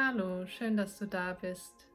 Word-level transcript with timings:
Hallo, 0.00 0.46
schön, 0.46 0.76
dass 0.76 0.96
du 0.96 1.08
da 1.08 1.32
bist. 1.32 1.88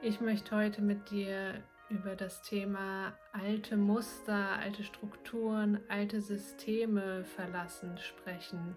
Ich 0.00 0.18
möchte 0.18 0.56
heute 0.56 0.80
mit 0.80 1.10
dir 1.10 1.62
über 1.90 2.16
das 2.16 2.40
Thema 2.40 3.12
alte 3.32 3.76
Muster, 3.76 4.58
alte 4.58 4.82
Strukturen, 4.82 5.78
alte 5.88 6.22
Systeme 6.22 7.24
verlassen 7.36 7.98
sprechen. 7.98 8.76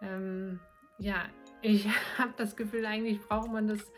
Ähm, 0.00 0.60
ja, 0.98 1.24
ich 1.62 1.88
habe 2.18 2.32
das 2.36 2.54
Gefühl, 2.54 2.86
eigentlich 2.86 3.20
braucht 3.22 3.50
man 3.50 3.66
das 3.66 3.90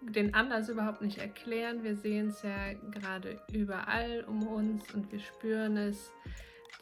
den 0.00 0.34
Anlass 0.34 0.68
überhaupt 0.68 1.00
nicht 1.00 1.18
erklären. 1.18 1.84
Wir 1.84 1.94
sehen 1.94 2.30
es 2.30 2.42
ja 2.42 2.72
gerade 2.90 3.40
überall 3.52 4.24
um 4.24 4.44
uns 4.44 4.92
und 4.92 5.12
wir 5.12 5.20
spüren 5.20 5.76
es. 5.76 6.12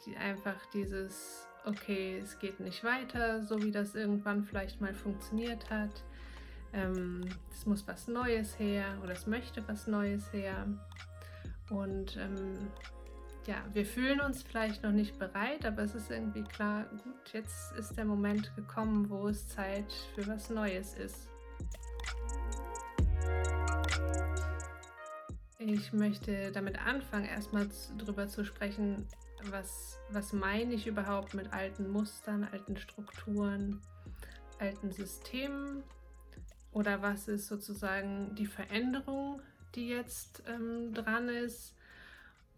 Die, 0.07 0.17
einfach 0.17 0.65
dieses 0.73 1.47
okay, 1.67 2.19
es 2.23 2.39
geht 2.39 2.59
nicht 2.59 2.83
weiter, 2.83 3.43
so 3.43 3.61
wie 3.61 3.71
das 3.71 3.93
irgendwann 3.93 4.43
vielleicht 4.43 4.79
mal 4.79 4.93
funktioniert 4.93 5.69
hat. 5.69 6.03
Ähm, 6.73 7.25
es 7.51 7.65
muss 7.65 7.87
was 7.87 8.07
Neues 8.07 8.57
her 8.59 8.85
oder 9.03 9.13
es 9.13 9.27
möchte 9.27 9.67
was 9.67 9.87
Neues 9.87 10.31
her. 10.33 10.67
Und 11.69 12.17
ähm, 12.17 12.69
ja, 13.45 13.63
wir 13.73 13.85
fühlen 13.85 14.19
uns 14.19 14.43
vielleicht 14.43 14.83
noch 14.83 14.91
nicht 14.91 15.17
bereit, 15.17 15.65
aber 15.65 15.83
es 15.83 15.95
ist 15.95 16.11
irgendwie 16.11 16.43
klar, 16.43 16.85
gut, 17.03 17.33
jetzt 17.33 17.73
ist 17.77 17.97
der 17.97 18.05
Moment 18.05 18.53
gekommen, 18.55 19.09
wo 19.09 19.29
es 19.29 19.47
Zeit 19.47 19.91
für 20.13 20.27
was 20.27 20.49
Neues 20.49 20.93
ist. 20.95 21.29
Ich 25.59 25.91
möchte 25.91 26.51
damit 26.51 26.77
anfangen, 26.85 27.25
erstmal 27.25 27.67
darüber 27.97 28.27
zu 28.27 28.45
sprechen, 28.45 29.07
was, 29.49 29.97
was 30.11 30.33
meine 30.33 30.73
ich 30.73 30.85
überhaupt 30.85 31.33
mit 31.33 31.51
alten 31.53 31.89
Mustern, 31.89 32.47
alten 32.51 32.77
Strukturen, 32.77 33.81
alten 34.59 34.91
Systemen 34.91 35.83
oder 36.77 37.01
was 37.01 37.27
ist 37.27 37.47
sozusagen 37.47 38.35
die 38.35 38.45
Veränderung, 38.45 39.41
die 39.73 39.87
jetzt 39.87 40.43
ähm, 40.47 40.93
dran 40.93 41.27
ist. 41.27 41.75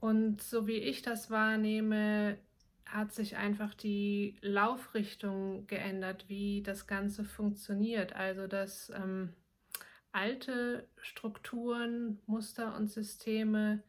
Und 0.02 0.42
so 0.42 0.68
wie 0.68 0.78
ich 0.78 1.02
das 1.02 1.32
wahrnehme, 1.32 2.38
hat 2.86 3.14
sich 3.14 3.38
einfach 3.38 3.74
die 3.74 4.36
Laufrichtung 4.42 5.68
geändert, 5.68 6.26
wie 6.28 6.62
das 6.64 6.86
Ganze 6.86 7.24
funktioniert. 7.24 8.14
Also 8.14 8.48
dass 8.48 8.90
ähm, 8.90 9.34
alte 10.12 10.86
Strukturen, 11.02 12.20
Muster 12.26 12.76
und 12.76 12.88
Systeme 12.88 13.84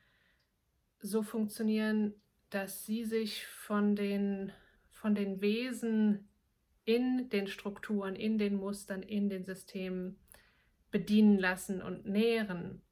so 1.01 1.25
funktionieren, 1.25 2.15
dass 2.51 2.87
sie 2.87 3.05
sich 3.05 3.47
von 3.47 3.97
den, 3.97 4.53
von 4.91 5.17
den 5.17 5.41
Wesen 5.41 6.30
in 6.91 7.29
den 7.29 7.47
Strukturen, 7.47 8.17
in 8.17 8.37
den 8.37 8.57
Mustern, 8.57 9.03
in 9.03 9.29
den 9.29 9.45
Systemen 9.45 10.17
bedienen 10.91 11.39
lassen 11.39 11.81
und 11.81 12.05
nähren. 12.05 12.83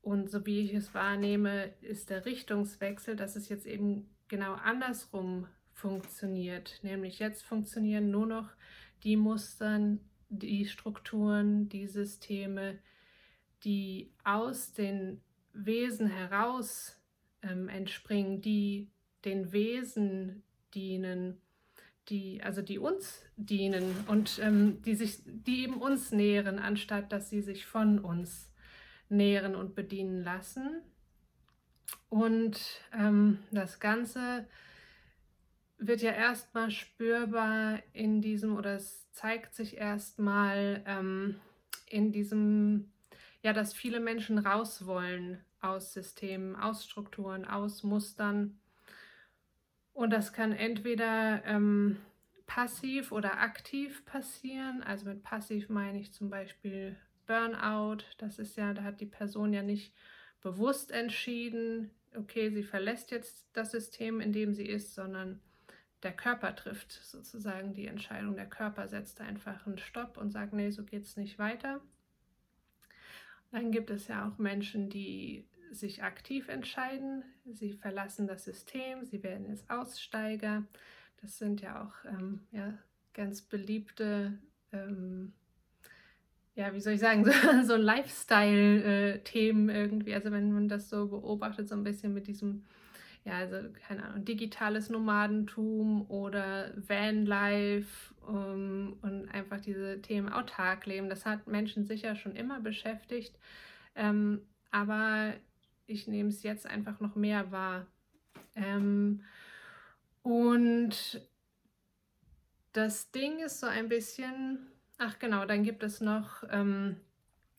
Und 0.00 0.30
so 0.30 0.46
wie 0.46 0.60
ich 0.60 0.72
es 0.72 0.94
wahrnehme, 0.94 1.74
ist 1.82 2.08
der 2.08 2.24
Richtungswechsel, 2.24 3.14
dass 3.14 3.36
es 3.36 3.50
jetzt 3.50 3.66
eben 3.66 4.08
genau 4.26 4.54
andersrum 4.54 5.46
funktioniert. 5.74 6.80
Nämlich 6.82 7.18
jetzt 7.18 7.42
funktionieren 7.42 8.10
nur 8.10 8.26
noch 8.26 8.48
die 9.04 9.16
Mustern, 9.16 10.00
die 10.30 10.64
Strukturen, 10.64 11.68
die 11.68 11.86
Systeme, 11.86 12.78
die 13.64 14.14
aus 14.24 14.72
den 14.72 15.20
Wesen 15.52 16.06
heraus 16.06 16.98
ähm, 17.42 17.68
entspringen, 17.68 18.40
die 18.40 18.90
den 19.26 19.52
Wesen 19.52 20.42
dienen, 20.72 21.42
die, 22.08 22.42
also 22.42 22.62
die 22.62 22.78
uns 22.78 23.22
dienen 23.36 23.94
und 24.08 24.38
ähm, 24.42 24.82
die 24.82 24.94
sich, 24.94 25.22
die 25.24 25.62
eben 25.62 25.80
uns 25.80 26.12
nähren, 26.12 26.58
anstatt 26.58 27.12
dass 27.12 27.30
sie 27.30 27.42
sich 27.42 27.66
von 27.66 27.98
uns 27.98 28.50
nähren 29.08 29.54
und 29.54 29.74
bedienen 29.74 30.22
lassen. 30.22 30.82
Und 32.08 32.58
ähm, 32.92 33.38
das 33.50 33.80
Ganze 33.80 34.46
wird 35.78 36.02
ja 36.02 36.12
erstmal 36.12 36.70
spürbar 36.70 37.78
in 37.92 38.20
diesem, 38.20 38.56
oder 38.56 38.76
es 38.76 39.10
zeigt 39.12 39.54
sich 39.54 39.76
erstmal 39.76 40.82
ähm, 40.86 41.36
in 41.88 42.12
diesem, 42.12 42.92
ja, 43.42 43.52
dass 43.52 43.74
viele 43.74 44.00
Menschen 44.00 44.38
raus 44.38 44.86
wollen 44.86 45.44
aus 45.60 45.92
Systemen, 45.92 46.56
aus 46.56 46.84
Strukturen, 46.84 47.44
aus 47.44 47.82
Mustern. 47.82 48.58
Und 49.92 50.10
das 50.10 50.32
kann 50.32 50.52
entweder 50.52 51.44
ähm, 51.44 51.98
passiv 52.46 53.12
oder 53.12 53.40
aktiv 53.40 54.04
passieren. 54.04 54.82
Also 54.82 55.06
mit 55.06 55.22
passiv 55.22 55.68
meine 55.68 56.00
ich 56.00 56.12
zum 56.12 56.30
Beispiel 56.30 56.96
Burnout. 57.26 58.04
Das 58.18 58.38
ist 58.38 58.56
ja, 58.56 58.74
da 58.74 58.82
hat 58.82 59.00
die 59.00 59.06
Person 59.06 59.52
ja 59.52 59.62
nicht 59.62 59.94
bewusst 60.40 60.90
entschieden, 60.90 61.90
okay, 62.16 62.50
sie 62.50 62.62
verlässt 62.62 63.10
jetzt 63.10 63.46
das 63.52 63.70
System, 63.70 64.20
in 64.20 64.32
dem 64.32 64.54
sie 64.54 64.66
ist, 64.66 64.94
sondern 64.94 65.40
der 66.02 66.12
Körper 66.12 66.54
trifft 66.56 66.92
sozusagen 66.92 67.74
die 67.74 67.86
Entscheidung. 67.86 68.34
Der 68.34 68.48
Körper 68.48 68.88
setzt 68.88 69.20
einfach 69.20 69.66
einen 69.66 69.78
Stopp 69.78 70.16
und 70.16 70.30
sagt, 70.32 70.52
nee, 70.52 70.70
so 70.70 70.84
geht 70.84 71.04
es 71.04 71.16
nicht 71.16 71.38
weiter. 71.38 71.80
Dann 73.52 73.70
gibt 73.70 73.90
es 73.90 74.08
ja 74.08 74.28
auch 74.28 74.38
Menschen, 74.38 74.88
die 74.88 75.46
sich 75.72 76.02
aktiv 76.02 76.48
entscheiden. 76.48 77.24
Sie 77.44 77.72
verlassen 77.72 78.26
das 78.26 78.44
System, 78.44 79.04
sie 79.04 79.22
werden 79.22 79.46
jetzt 79.48 79.68
Aussteiger. 79.70 80.64
Das 81.20 81.38
sind 81.38 81.60
ja 81.60 81.84
auch 81.84 81.94
ähm, 82.08 82.40
ja, 82.50 82.74
ganz 83.14 83.42
beliebte, 83.42 84.38
ähm, 84.72 85.32
ja, 86.54 86.74
wie 86.74 86.80
soll 86.80 86.94
ich 86.94 87.00
sagen, 87.00 87.24
so, 87.62 87.62
so 87.62 87.76
Lifestyle-Themen 87.76 89.68
irgendwie. 89.68 90.14
Also 90.14 90.30
wenn 90.30 90.52
man 90.52 90.68
das 90.68 90.90
so 90.90 91.08
beobachtet, 91.08 91.68
so 91.68 91.74
ein 91.74 91.84
bisschen 91.84 92.12
mit 92.12 92.26
diesem, 92.26 92.64
ja, 93.24 93.34
also 93.34 93.56
keine 93.86 94.04
Ahnung, 94.04 94.24
digitales 94.24 94.90
Nomadentum 94.90 96.10
oder 96.10 96.72
Vanlife 96.76 98.14
um, 98.26 98.98
und 99.02 99.28
einfach 99.28 99.60
diese 99.60 100.02
Themen 100.02 100.28
autark 100.28 100.86
leben. 100.86 101.08
Das 101.08 101.24
hat 101.24 101.46
Menschen 101.46 101.86
sicher 101.86 102.16
schon 102.16 102.36
immer 102.36 102.60
beschäftigt. 102.60 103.38
Ähm, 103.94 104.42
aber 104.70 105.34
ich 105.86 106.06
nehme 106.06 106.28
es 106.28 106.42
jetzt 106.42 106.66
einfach 106.66 107.00
noch 107.00 107.14
mehr 107.14 107.50
wahr. 107.50 107.86
Ähm, 108.54 109.22
und 110.22 111.20
das 112.72 113.10
Ding 113.10 113.38
ist 113.40 113.60
so 113.60 113.66
ein 113.66 113.88
bisschen, 113.88 114.66
ach 114.98 115.18
genau, 115.18 115.44
dann 115.44 115.62
gibt 115.62 115.82
es 115.82 116.00
noch 116.00 116.44
ähm, 116.50 116.96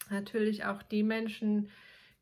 natürlich 0.10 0.66
auch 0.66 0.82
die 0.82 1.04
Menschen, 1.04 1.70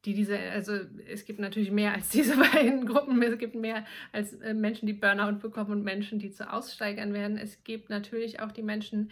die 0.06 0.14
diese, 0.14 0.38
also 0.38 0.74
es 1.08 1.26
gibt 1.26 1.40
natürlich 1.40 1.72
mehr 1.72 1.94
als 1.94 2.10
diese 2.10 2.38
beiden 2.38 2.86
Gruppen, 2.86 3.22
es 3.22 3.38
gibt 3.38 3.56
mehr 3.56 3.86
als 4.12 4.34
äh, 4.34 4.54
Menschen, 4.54 4.88
die 4.88 4.94
Burnout 4.94 5.40
bekommen 5.40 5.72
und 5.72 5.84
Menschen, 5.84 6.20
die 6.20 6.32
zu 6.32 6.52
Aussteigern 6.52 7.14
werden. 7.14 7.38
Es 7.38 7.64
gibt 7.64 7.90
natürlich 7.90 8.40
auch 8.40 8.52
die 8.52 8.64
Menschen, 8.64 9.12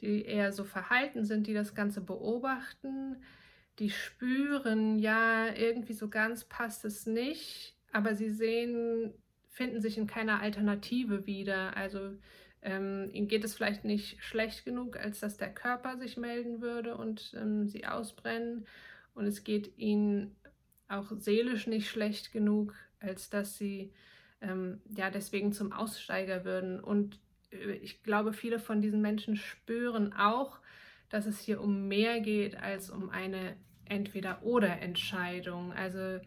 die 0.00 0.24
eher 0.24 0.52
so 0.52 0.64
verhalten 0.64 1.24
sind, 1.24 1.46
die 1.48 1.54
das 1.54 1.74
Ganze 1.74 2.00
beobachten, 2.00 3.16
die 3.78 3.90
spüren, 3.90 4.98
ja, 4.98 5.54
irgendwie 5.54 5.92
so 5.92 6.08
ganz 6.08 6.44
passt 6.44 6.84
es 6.84 7.06
nicht, 7.06 7.76
aber 7.92 8.14
sie 8.14 8.30
sehen, 8.30 9.14
finden 9.48 9.80
sich 9.80 9.98
in 9.98 10.06
keiner 10.06 10.40
Alternative 10.40 11.26
wieder. 11.26 11.76
Also 11.76 12.16
ähm, 12.62 13.08
ihnen 13.12 13.28
geht 13.28 13.44
es 13.44 13.54
vielleicht 13.54 13.84
nicht 13.84 14.22
schlecht 14.22 14.64
genug, 14.64 14.96
als 14.96 15.20
dass 15.20 15.36
der 15.36 15.52
Körper 15.52 15.96
sich 15.96 16.16
melden 16.16 16.60
würde 16.60 16.96
und 16.96 17.34
ähm, 17.36 17.68
sie 17.68 17.86
ausbrennen. 17.86 18.66
Und 19.14 19.26
es 19.26 19.44
geht 19.44 19.76
ihnen 19.78 20.36
auch 20.88 21.10
seelisch 21.16 21.66
nicht 21.66 21.88
schlecht 21.88 22.32
genug, 22.32 22.74
als 23.00 23.30
dass 23.30 23.58
sie 23.58 23.92
ähm, 24.40 24.80
ja 24.96 25.10
deswegen 25.10 25.52
zum 25.52 25.72
Aussteiger 25.72 26.44
würden. 26.44 26.80
Und 26.80 27.18
äh, 27.52 27.72
ich 27.72 28.02
glaube, 28.02 28.32
viele 28.32 28.58
von 28.58 28.80
diesen 28.80 29.00
Menschen 29.00 29.36
spüren 29.36 30.12
auch, 30.12 30.58
dass 31.08 31.26
es 31.26 31.40
hier 31.40 31.60
um 31.60 31.88
mehr 31.88 32.20
geht 32.20 32.56
als 32.56 32.90
um 32.90 33.10
eine 33.10 33.56
Entweder-Oder-Entscheidung. 33.88 35.72
Also 35.72 36.20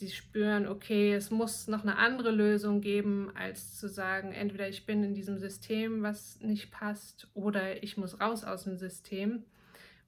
sie 0.00 0.10
spüren, 0.10 0.66
okay, 0.66 1.12
es 1.14 1.30
muss 1.30 1.68
noch 1.68 1.82
eine 1.82 1.98
andere 1.98 2.30
Lösung 2.30 2.80
geben, 2.80 3.30
als 3.34 3.76
zu 3.78 3.88
sagen, 3.88 4.32
entweder 4.32 4.68
ich 4.68 4.86
bin 4.86 5.04
in 5.04 5.14
diesem 5.14 5.38
System, 5.38 6.02
was 6.02 6.40
nicht 6.40 6.70
passt, 6.70 7.28
oder 7.34 7.82
ich 7.82 7.96
muss 7.96 8.18
raus 8.20 8.42
aus 8.44 8.64
dem 8.64 8.78
System 8.78 9.44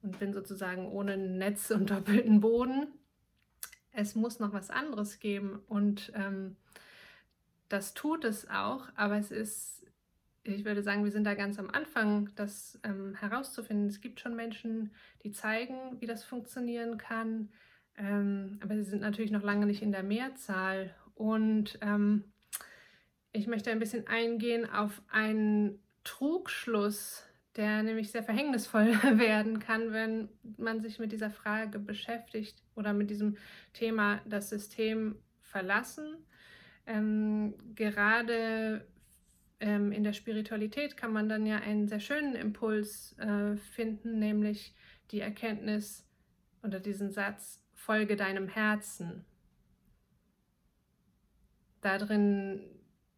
und 0.03 0.19
bin 0.19 0.33
sozusagen 0.33 0.87
ohne 0.87 1.17
Netz 1.17 1.71
und 1.71 1.91
doppelten 1.91 2.41
Boden. 2.41 2.87
Es 3.93 4.15
muss 4.15 4.41
noch 4.41 4.55
was 4.55 4.71
anderes 4.71 5.21
geben 5.21 5.61
und 5.69 6.11
ähm, 6.15 6.57
das 7.69 7.93
tut 7.93 8.25
es 8.25 8.49
auch, 8.49 8.89
aber 8.97 9.19
es 9.19 9.31
ist 9.31 9.87
ich 10.45 10.65
würde 10.65 10.83
sagen, 10.83 11.05
wir 11.05 11.13
sind 11.13 11.25
da 11.25 11.35
ganz 11.35 11.59
am 11.59 11.71
Anfang, 11.71 12.31
das 12.35 12.79
ähm, 12.83 13.15
herauszufinden. 13.15 13.89
Es 13.89 14.01
gibt 14.01 14.21
schon 14.21 14.35
Menschen, 14.35 14.93
die 15.23 15.31
zeigen, 15.31 16.01
wie 16.01 16.07
das 16.07 16.25
funktionieren 16.25 16.99
kann, 16.99 17.51
ähm, 17.97 18.59
aber 18.63 18.75
sie 18.77 18.83
sind 18.83 19.03
natürlich 19.03 19.31
noch 19.31 19.43
lange 19.43 19.67
nicht 19.67 19.83
in 19.83 19.93
der 19.93 20.03
Mehrzahl. 20.03 20.95
Und 21.15 21.79
ähm, 21.81 22.25
ich 23.33 23.47
möchte 23.47 23.71
ein 23.71 23.79
bisschen 23.79 24.07
eingehen 24.09 24.69
auf 24.69 25.01
einen 25.11 25.79
Trugschluss, 26.05 27.25
der 27.57 27.83
nämlich 27.83 28.11
sehr 28.11 28.23
verhängnisvoll 28.23 28.87
werden 29.19 29.61
kann, 29.61 29.93
wenn 29.93 30.29
man 30.57 30.81
sich 30.81 30.99
mit 30.99 31.13
dieser 31.13 31.31
Frage 31.31 31.79
beschäftigt 31.79 32.63
oder 32.75 32.93
mit 32.93 33.11
diesem 33.11 33.37
Thema 33.73 34.21
das 34.27 34.49
System 34.49 35.17
verlassen. 35.41 36.17
Ähm, 36.87 37.55
gerade 37.75 38.85
ähm, 39.63 39.93
in 39.93 40.03
der 40.03 40.13
Spiritualität 40.13 40.97
kann 40.97 41.13
man 41.13 41.29
dann 41.29 41.47
ja 41.47 41.59
einen 41.59 41.87
sehr 41.87 42.01
schönen 42.01 42.35
Impuls 42.35 43.17
äh, 43.19 43.57
finden, 43.57 44.19
nämlich 44.19 44.75
die 45.13 45.21
Erkenntnis 45.21 46.05
oder 46.65 46.81
diesen 46.81 47.13
Satz, 47.13 47.65
folge 47.73 48.17
deinem 48.17 48.49
Herzen. 48.49 49.25
Darin, 51.81 52.61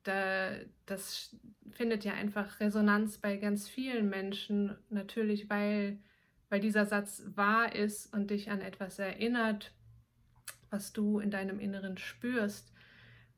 da, 0.02 0.50
das 0.87 1.35
findet 1.70 2.05
ja 2.05 2.12
einfach 2.12 2.61
Resonanz 2.61 3.19
bei 3.19 3.38
ganz 3.38 3.69
vielen 3.69 4.11
Menschen, 4.11 4.76
natürlich, 4.91 5.49
weil, 5.49 5.99
weil 6.50 6.61
dieser 6.61 6.85
Satz 6.85 7.23
wahr 7.35 7.75
ist 7.75 8.12
und 8.12 8.31
dich 8.31 8.50
an 8.50 8.61
etwas 8.61 8.99
erinnert, 8.99 9.73
was 10.69 10.93
du 10.93 11.20
in 11.20 11.31
deinem 11.31 11.58
Inneren 11.58 11.96
spürst 11.96 12.73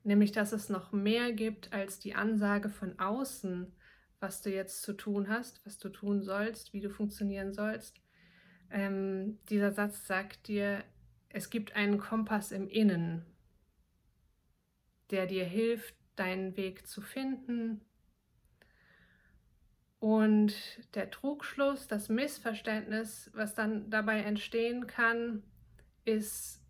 nämlich 0.07 0.31
dass 0.31 0.53
es 0.53 0.69
noch 0.69 0.93
mehr 0.93 1.33
gibt 1.33 1.73
als 1.73 1.99
die 1.99 2.15
Ansage 2.15 2.69
von 2.69 2.97
außen, 2.97 3.75
was 4.21 4.41
du 4.41 4.49
jetzt 4.49 4.81
zu 4.81 4.93
tun 4.93 5.27
hast, 5.27 5.63
was 5.65 5.77
du 5.77 5.89
tun 5.89 6.23
sollst, 6.23 6.71
wie 6.71 6.79
du 6.79 6.89
funktionieren 6.89 7.53
sollst. 7.53 8.01
Ähm, 8.71 9.37
dieser 9.49 9.71
Satz 9.71 10.07
sagt 10.07 10.47
dir, 10.47 10.83
es 11.29 11.49
gibt 11.49 11.75
einen 11.75 11.97
Kompass 11.99 12.53
im 12.53 12.69
Innen, 12.69 13.25
der 15.11 15.27
dir 15.27 15.43
hilft, 15.43 15.93
deinen 16.15 16.55
Weg 16.55 16.87
zu 16.87 17.01
finden. 17.01 17.81
Und 19.99 20.55
der 20.95 21.11
Trugschluss, 21.11 21.87
das 21.87 22.07
Missverständnis, 22.07 23.29
was 23.33 23.55
dann 23.55 23.89
dabei 23.89 24.21
entstehen 24.21 24.87
kann, 24.87 25.43
ist 26.05 26.61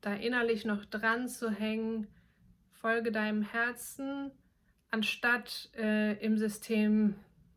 da 0.00 0.14
innerlich 0.14 0.64
noch 0.64 0.86
dran 0.86 1.28
zu 1.28 1.50
hängen, 1.50 2.08
folge 2.82 3.12
deinem 3.12 3.42
Herzen, 3.42 4.32
anstatt 4.90 5.70
äh, 5.76 6.14
im 6.22 6.36
System 6.36 7.14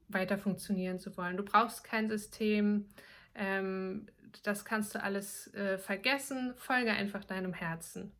weiter 0.07 0.37
funktionieren 0.37 0.99
zu 0.99 1.17
wollen. 1.17 1.35
Du 1.35 1.43
brauchst 1.43 1.83
kein 1.83 2.07
System, 2.07 2.85
ähm, 3.33 4.07
das 4.43 4.65
kannst 4.65 4.93
du 4.93 5.01
alles 5.01 5.53
äh, 5.55 5.77
vergessen, 5.79 6.53
folge 6.57 6.91
einfach 6.91 7.25
deinem 7.25 7.53
Herzen. 7.53 8.11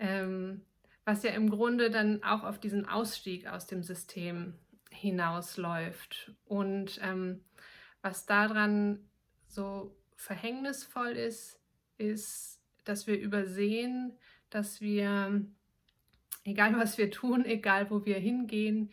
Ähm, 0.00 0.62
was 1.04 1.22
ja 1.22 1.30
im 1.30 1.48
Grunde 1.48 1.90
dann 1.90 2.22
auch 2.24 2.42
auf 2.42 2.58
diesen 2.58 2.86
Ausstieg 2.86 3.46
aus 3.46 3.66
dem 3.66 3.82
System 3.82 4.54
hinausläuft. 4.90 6.32
Und 6.44 7.00
ähm, 7.02 7.44
was 8.02 8.26
daran 8.26 9.08
so 9.46 9.96
verhängnisvoll 10.16 11.12
ist, 11.12 11.60
ist, 11.98 12.60
dass 12.84 13.06
wir 13.06 13.18
übersehen, 13.18 14.18
dass 14.50 14.80
wir 14.80 15.44
egal 16.44 16.76
was 16.76 16.98
wir 16.98 17.10
tun, 17.10 17.44
egal 17.44 17.90
wo 17.90 18.04
wir 18.04 18.16
hingehen, 18.16 18.90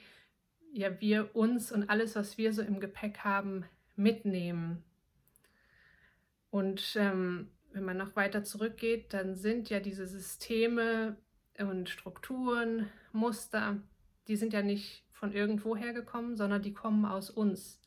ja, 0.74 1.00
wir 1.02 1.36
uns 1.36 1.72
und 1.72 1.90
alles, 1.90 2.16
was 2.16 2.38
wir 2.38 2.54
so 2.54 2.62
im 2.62 2.80
Gepäck 2.80 3.20
haben, 3.20 3.66
mitnehmen. 3.96 4.84
Und 6.50 6.96
ähm, 6.98 7.50
wenn 7.72 7.84
man 7.84 7.98
noch 7.98 8.16
weiter 8.16 8.44
zurückgeht, 8.44 9.14
dann 9.14 9.36
sind 9.36 9.70
ja 9.70 9.80
diese 9.80 10.08
Systeme 10.08 11.18
und 11.58 11.90
Strukturen, 11.90 12.90
Muster, 13.12 13.78
die 14.28 14.36
sind 14.36 14.54
ja 14.54 14.62
nicht 14.62 15.04
von 15.12 15.32
irgendwoher 15.32 15.94
gekommen, 15.94 16.38
sondern 16.38 16.62
die 16.62 16.74
kommen 16.74 17.06
aus 17.06 17.30
uns. 17.30 17.82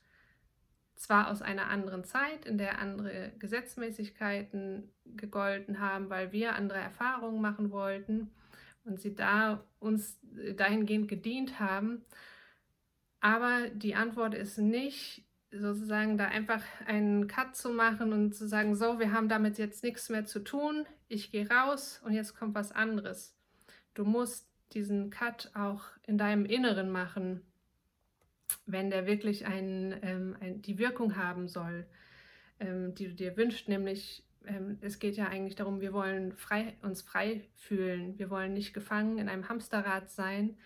Zwar 0.97 1.31
aus 1.31 1.41
einer 1.41 1.69
anderen 1.69 2.05
Zeit, 2.05 2.45
in 2.45 2.59
der 2.59 2.79
andere 2.79 3.33
Gesetzmäßigkeiten 3.39 4.93
gegolten 5.05 5.81
haben, 5.81 6.11
weil 6.11 6.33
wir 6.33 6.57
andere 6.57 6.79
Erfahrungen 6.79 7.41
machen 7.41 7.71
wollten, 7.71 8.31
und 8.85 9.00
sie 9.00 9.15
da 9.15 9.65
uns 9.79 10.19
dahingehend 10.56 11.09
gedient 11.09 11.61
haben. 11.61 12.05
Aber 13.21 13.69
die 13.71 13.94
Antwort 13.94 14.35
ist 14.35 14.59
nicht, 14.59 15.25
sozusagen 15.53 16.17
da 16.17 16.27
einfach 16.27 16.62
einen 16.87 17.27
Cut 17.27 17.56
zu 17.56 17.71
machen 17.71 18.12
und 18.12 18.35
zu 18.35 18.47
sagen, 18.47 18.77
so, 18.77 18.99
wir 18.99 19.12
haben 19.12 19.29
damit 19.29 19.59
jetzt 19.59 19.82
nichts 19.82 20.09
mehr 20.09 20.25
zu 20.25 20.41
tun, 20.41 20.87
ich 21.09 21.32
gehe 21.32 21.49
raus 21.50 22.00
und 22.05 22.12
jetzt 22.12 22.37
kommt 22.37 22.55
was 22.55 22.73
anderes. 22.73 23.37
Du 23.94 24.05
musst 24.05 24.49
diesen 24.73 25.11
Cut 25.11 25.50
auch 25.55 25.85
in 26.06 26.19
deinem 26.19 26.44
Inneren 26.44 26.91
machen, 26.91 27.43
wenn 28.67 28.91
der 28.91 29.06
wirklich 29.06 29.47
ein, 29.47 29.99
ähm, 30.03 30.37
ein, 30.41 30.62
die 30.62 30.79
Wirkung 30.79 31.17
haben 31.17 31.49
soll, 31.49 31.87
ähm, 32.61 32.94
die 32.94 33.09
du 33.09 33.15
dir 33.15 33.37
wünschst, 33.37 33.69
nämlich 33.69 34.25
ähm, 34.47 34.79
es 34.81 34.99
geht 34.99 35.17
ja 35.17 35.29
eigentlich 35.29 35.57
darum, 35.57 35.81
wir 35.81 35.93
wollen 35.93 36.33
frei, 36.33 36.75
uns 36.83 37.03
frei 37.03 37.43
fühlen. 37.57 38.19
Wir 38.19 38.31
wollen 38.31 38.55
nicht 38.55 38.73
gefangen 38.73 39.19
in 39.19 39.29
einem 39.29 39.49
Hamsterrad 39.49 40.11
sein, 40.11 40.57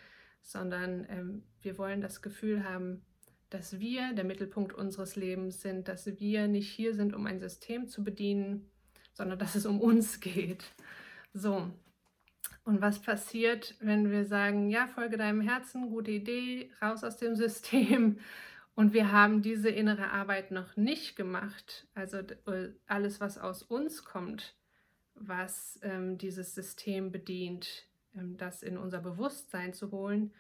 sondern 0.43 1.07
ähm, 1.09 1.43
wir 1.63 1.79
wollen 1.79 2.01
das 2.01 2.23
Gefühl 2.23 2.65
haben, 2.65 3.03
dass 3.51 3.79
wir 3.79 4.13
der 4.15 4.25
Mittelpunkt 4.25 4.73
unseres 4.73 5.17
Lebens 5.17 5.63
sind, 5.63 5.89
dass 5.89 6.07
wir 6.07 6.49
nicht 6.49 6.71
hier 6.71 6.95
sind, 6.95 7.15
um 7.15 7.27
ein 7.27 7.41
System 7.41 7.89
zu 7.89 8.03
bedienen, 8.03 8.69
sondern 9.13 9.39
dass 9.39 9.55
es 9.55 9.67
um 9.67 9.81
uns 9.81 10.21
geht. 10.21 10.65
So. 11.33 11.71
Und 12.65 12.81
was 12.81 13.01
passiert, 13.01 13.75
wenn 13.81 14.11
wir 14.11 14.25
sagen, 14.25 14.71
ja, 14.71 14.87
folge 14.87 15.19
deinem 15.19 15.43
Herzen, 15.43 15.91
gute 15.91 16.11
Idee, 16.11 16.71
raus 16.81 17.05
aus 17.05 17.19
dem 17.19 17.37
System, 17.37 18.19
und 18.75 18.93
wir 18.93 19.13
haben 19.13 19.43
diese 19.43 19.71
innere 19.71 20.11
Arbeit 20.11 20.51
noch 20.51 20.77
nicht 20.77 21.17
gemacht. 21.17 21.87
Also 21.95 22.19
äh, 22.19 22.73
alles, 22.87 23.21
was 23.21 23.39
aus 23.39 23.63
uns 23.63 24.05
kommt, 24.05 24.57
was 25.15 25.79
ähm, 25.83 26.19
dieses 26.19 26.55
System 26.55 27.13
bedient, 27.13 27.87
ähm, 28.17 28.37
das 28.37 28.63
in 28.63 28.77
unser 28.77 29.01
Bewusstsein 29.01 29.73
zu 29.75 29.93
holen, 29.93 30.33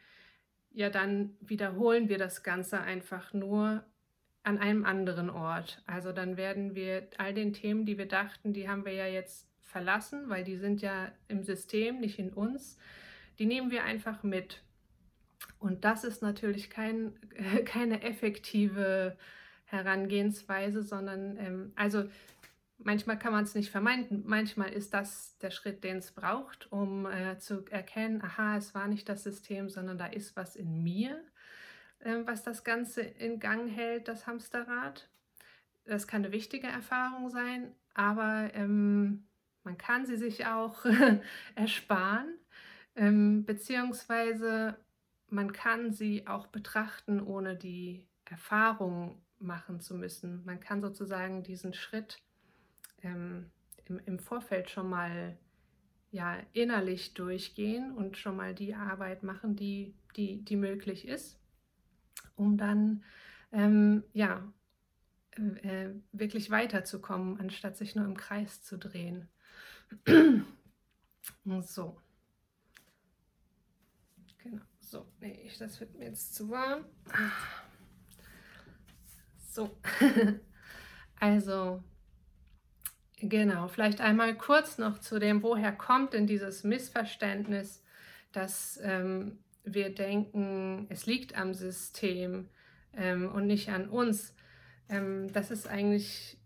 ja, 0.71 0.91
dann 0.91 1.37
wiederholen 1.41 2.09
wir 2.09 2.19
das 2.19 2.43
Ganze 2.43 2.81
einfach 2.81 3.33
nur 3.33 3.85
an 4.43 4.59
einem 4.59 4.85
anderen 4.85 5.31
Ort. 5.31 5.83
Also 5.87 6.11
dann 6.11 6.37
werden 6.37 6.75
wir 6.75 7.09
all 7.17 7.33
den 7.33 7.53
Themen, 7.53 7.87
die 7.87 7.97
wir 7.97 8.09
dachten, 8.09 8.53
die 8.53 8.69
haben 8.69 8.85
wir 8.85 8.93
ja 8.93 9.07
jetzt 9.07 9.49
verlassen, 9.61 10.29
weil 10.29 10.43
die 10.43 10.57
sind 10.57 10.83
ja 10.83 11.13
im 11.29 11.45
System, 11.45 12.01
nicht 12.01 12.19
in 12.19 12.33
uns, 12.33 12.79
die 13.39 13.47
nehmen 13.47 13.71
wir 13.71 13.85
einfach 13.85 14.23
mit. 14.25 14.63
Und 15.59 15.85
das 15.85 16.05
ist 16.05 16.23
natürlich 16.23 16.71
kein, 16.71 17.15
keine 17.65 18.03
effektive 18.03 19.17
Herangehensweise, 19.65 20.83
sondern 20.83 21.37
ähm, 21.39 21.73
also 21.75 22.05
manchmal 22.79 23.19
kann 23.19 23.33
man 23.33 23.45
es 23.45 23.55
nicht 23.55 23.71
vermeiden. 23.71 24.23
Manchmal 24.27 24.73
ist 24.73 24.95
das 24.95 25.39
der 25.39 25.51
Schritt, 25.51 25.85
den 25.85 25.99
es 25.99 26.13
braucht, 26.13 26.71
um 26.71 27.07
äh, 27.07 27.39
zu 27.39 27.65
erkennen, 27.71 28.23
aha, 28.23 28.57
es 28.57 28.75
war 28.75 28.87
nicht 28.87 29.09
das 29.09 29.25
System, 29.25 29.69
sondern 29.69 29.99
da 29.99 30.07
ist 30.07 30.37
was 30.37 30.57
in 30.57 30.83
mir, 30.83 31.21
äh, 32.01 32.19
was 32.25 32.43
das 32.43 32.65
Ganze 32.65 33.03
in 33.03 33.41
Gang 33.41 33.71
hält, 33.71 34.09
das 34.09 34.27
Hamsterrad. 34.27 35.09
Das 35.87 36.07
kann 36.07 36.25
eine 36.25 36.33
wichtige 36.33 36.67
Erfahrung 36.67 37.29
sein, 37.31 37.73
aber 37.95 38.51
ähm, 38.55 39.25
man 39.65 39.79
kann 39.79 40.07
sie 40.07 40.17
sich 40.17 40.47
auch 40.47 40.85
ersparen, 41.55 42.35
ähm, 42.97 43.45
beziehungsweise 43.45 44.77
man 45.35 45.53
kann 45.53 45.93
sie 45.93 46.27
auch 46.27 46.47
betrachten, 46.47 47.21
ohne 47.21 47.57
die 47.57 48.07
Erfahrung 48.25 49.21
machen 49.39 49.81
zu 49.81 49.95
müssen. 49.95 50.45
Man 50.45 50.61
kann 50.61 50.81
sozusagen 50.81 51.43
diesen 51.43 51.75
Schritt 51.75 52.23
ähm, 53.03 53.51
im, 53.85 54.01
im, 54.07 54.19
Vorfeld 54.19 54.71
schon 54.71 54.89
mal 54.89 55.37
ja, 56.11 56.39
innerlich 56.53 57.15
durchgehen 57.15 57.93
und 57.93 58.17
schon 58.17 58.37
mal 58.37 58.55
die 58.55 58.75
Arbeit 58.75 59.25
machen, 59.25 59.57
die, 59.57 59.95
die, 60.17 60.43
die 60.45 60.57
möglich 60.57 61.07
ist, 61.07 61.39
um 62.37 62.57
dann 62.57 63.03
ähm, 63.53 64.05
ja, 64.13 64.41
äh, 65.33 65.91
wirklich 66.13 66.51
weiterzukommen, 66.51 67.41
anstatt 67.41 67.77
sich 67.77 67.97
nur 67.97 68.05
im 68.05 68.17
Kreis 68.17 68.63
zu 68.63 68.79
drehen. 68.79 69.29
so. 71.61 72.01
So, 74.95 75.05
nee, 75.19 75.51
das 75.59 75.81
wird 75.81 75.99
mir 75.99 76.05
jetzt 76.05 76.37
zu 76.37 76.49
warm. 76.51 76.85
So, 79.51 79.77
also 81.19 81.83
genau, 83.17 83.67
vielleicht 83.67 84.01
einmal 84.01 84.37
kurz 84.37 84.79
noch 84.79 85.01
zu 85.01 85.19
dem, 85.19 85.43
woher 85.43 85.73
kommt 85.73 86.13
denn 86.13 86.29
dieses 86.29 86.63
Missverständnis, 86.63 87.83
dass 88.31 88.79
ähm, 88.85 89.41
wir 89.65 89.93
denken, 89.93 90.87
es 90.91 91.07
liegt 91.07 91.37
am 91.37 91.55
System 91.55 92.49
ähm, 92.93 93.29
und 93.33 93.49
nicht 93.49 93.71
an 93.71 93.89
uns. 93.89 94.33
Ähm, 94.89 95.33
das 95.33 95.51
ist 95.51 95.67
eigentlich 95.67 96.39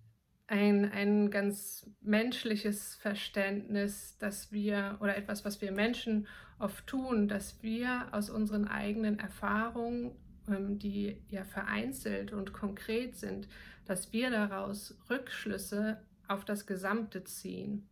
ein, 0.48 0.90
ein 0.90 1.30
ganz 1.30 1.88
menschliches 2.00 2.96
Verständnis, 2.96 4.16
dass 4.18 4.50
wir 4.50 4.96
oder 5.00 5.16
etwas, 5.16 5.44
was 5.44 5.60
wir 5.60 5.70
Menschen 5.72 6.26
oft 6.58 6.86
tun, 6.86 7.28
dass 7.28 7.62
wir 7.62 8.08
aus 8.12 8.30
unseren 8.30 8.66
eigenen 8.66 9.18
Erfahrungen 9.18 10.16
ähm, 10.48 10.78
die 10.78 11.22
ja 11.28 11.44
vereinzelt 11.44 12.32
und 12.32 12.52
konkret 12.52 13.16
sind, 13.16 13.48
dass 13.84 14.12
wir 14.12 14.30
daraus 14.30 14.96
Rückschlüsse 15.10 16.00
auf 16.26 16.44
das 16.44 16.66
Gesamte 16.66 17.24
ziehen. 17.24 17.88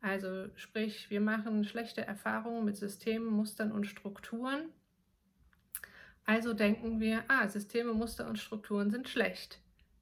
Also 0.00 0.48
sprich, 0.54 1.10
wir 1.10 1.20
machen 1.20 1.64
schlechte 1.64 2.06
Erfahrungen 2.06 2.64
mit 2.64 2.76
Systemen, 2.76 3.26
Mustern 3.26 3.72
und 3.72 3.86
Strukturen. 3.86 4.68
Also 6.24 6.52
denken 6.52 7.00
wir, 7.00 7.24
ah, 7.28 7.48
Systeme, 7.48 7.92
Muster 7.92 8.28
und 8.28 8.38
Strukturen 8.38 8.90
sind 8.90 9.08
schlecht. 9.08 9.60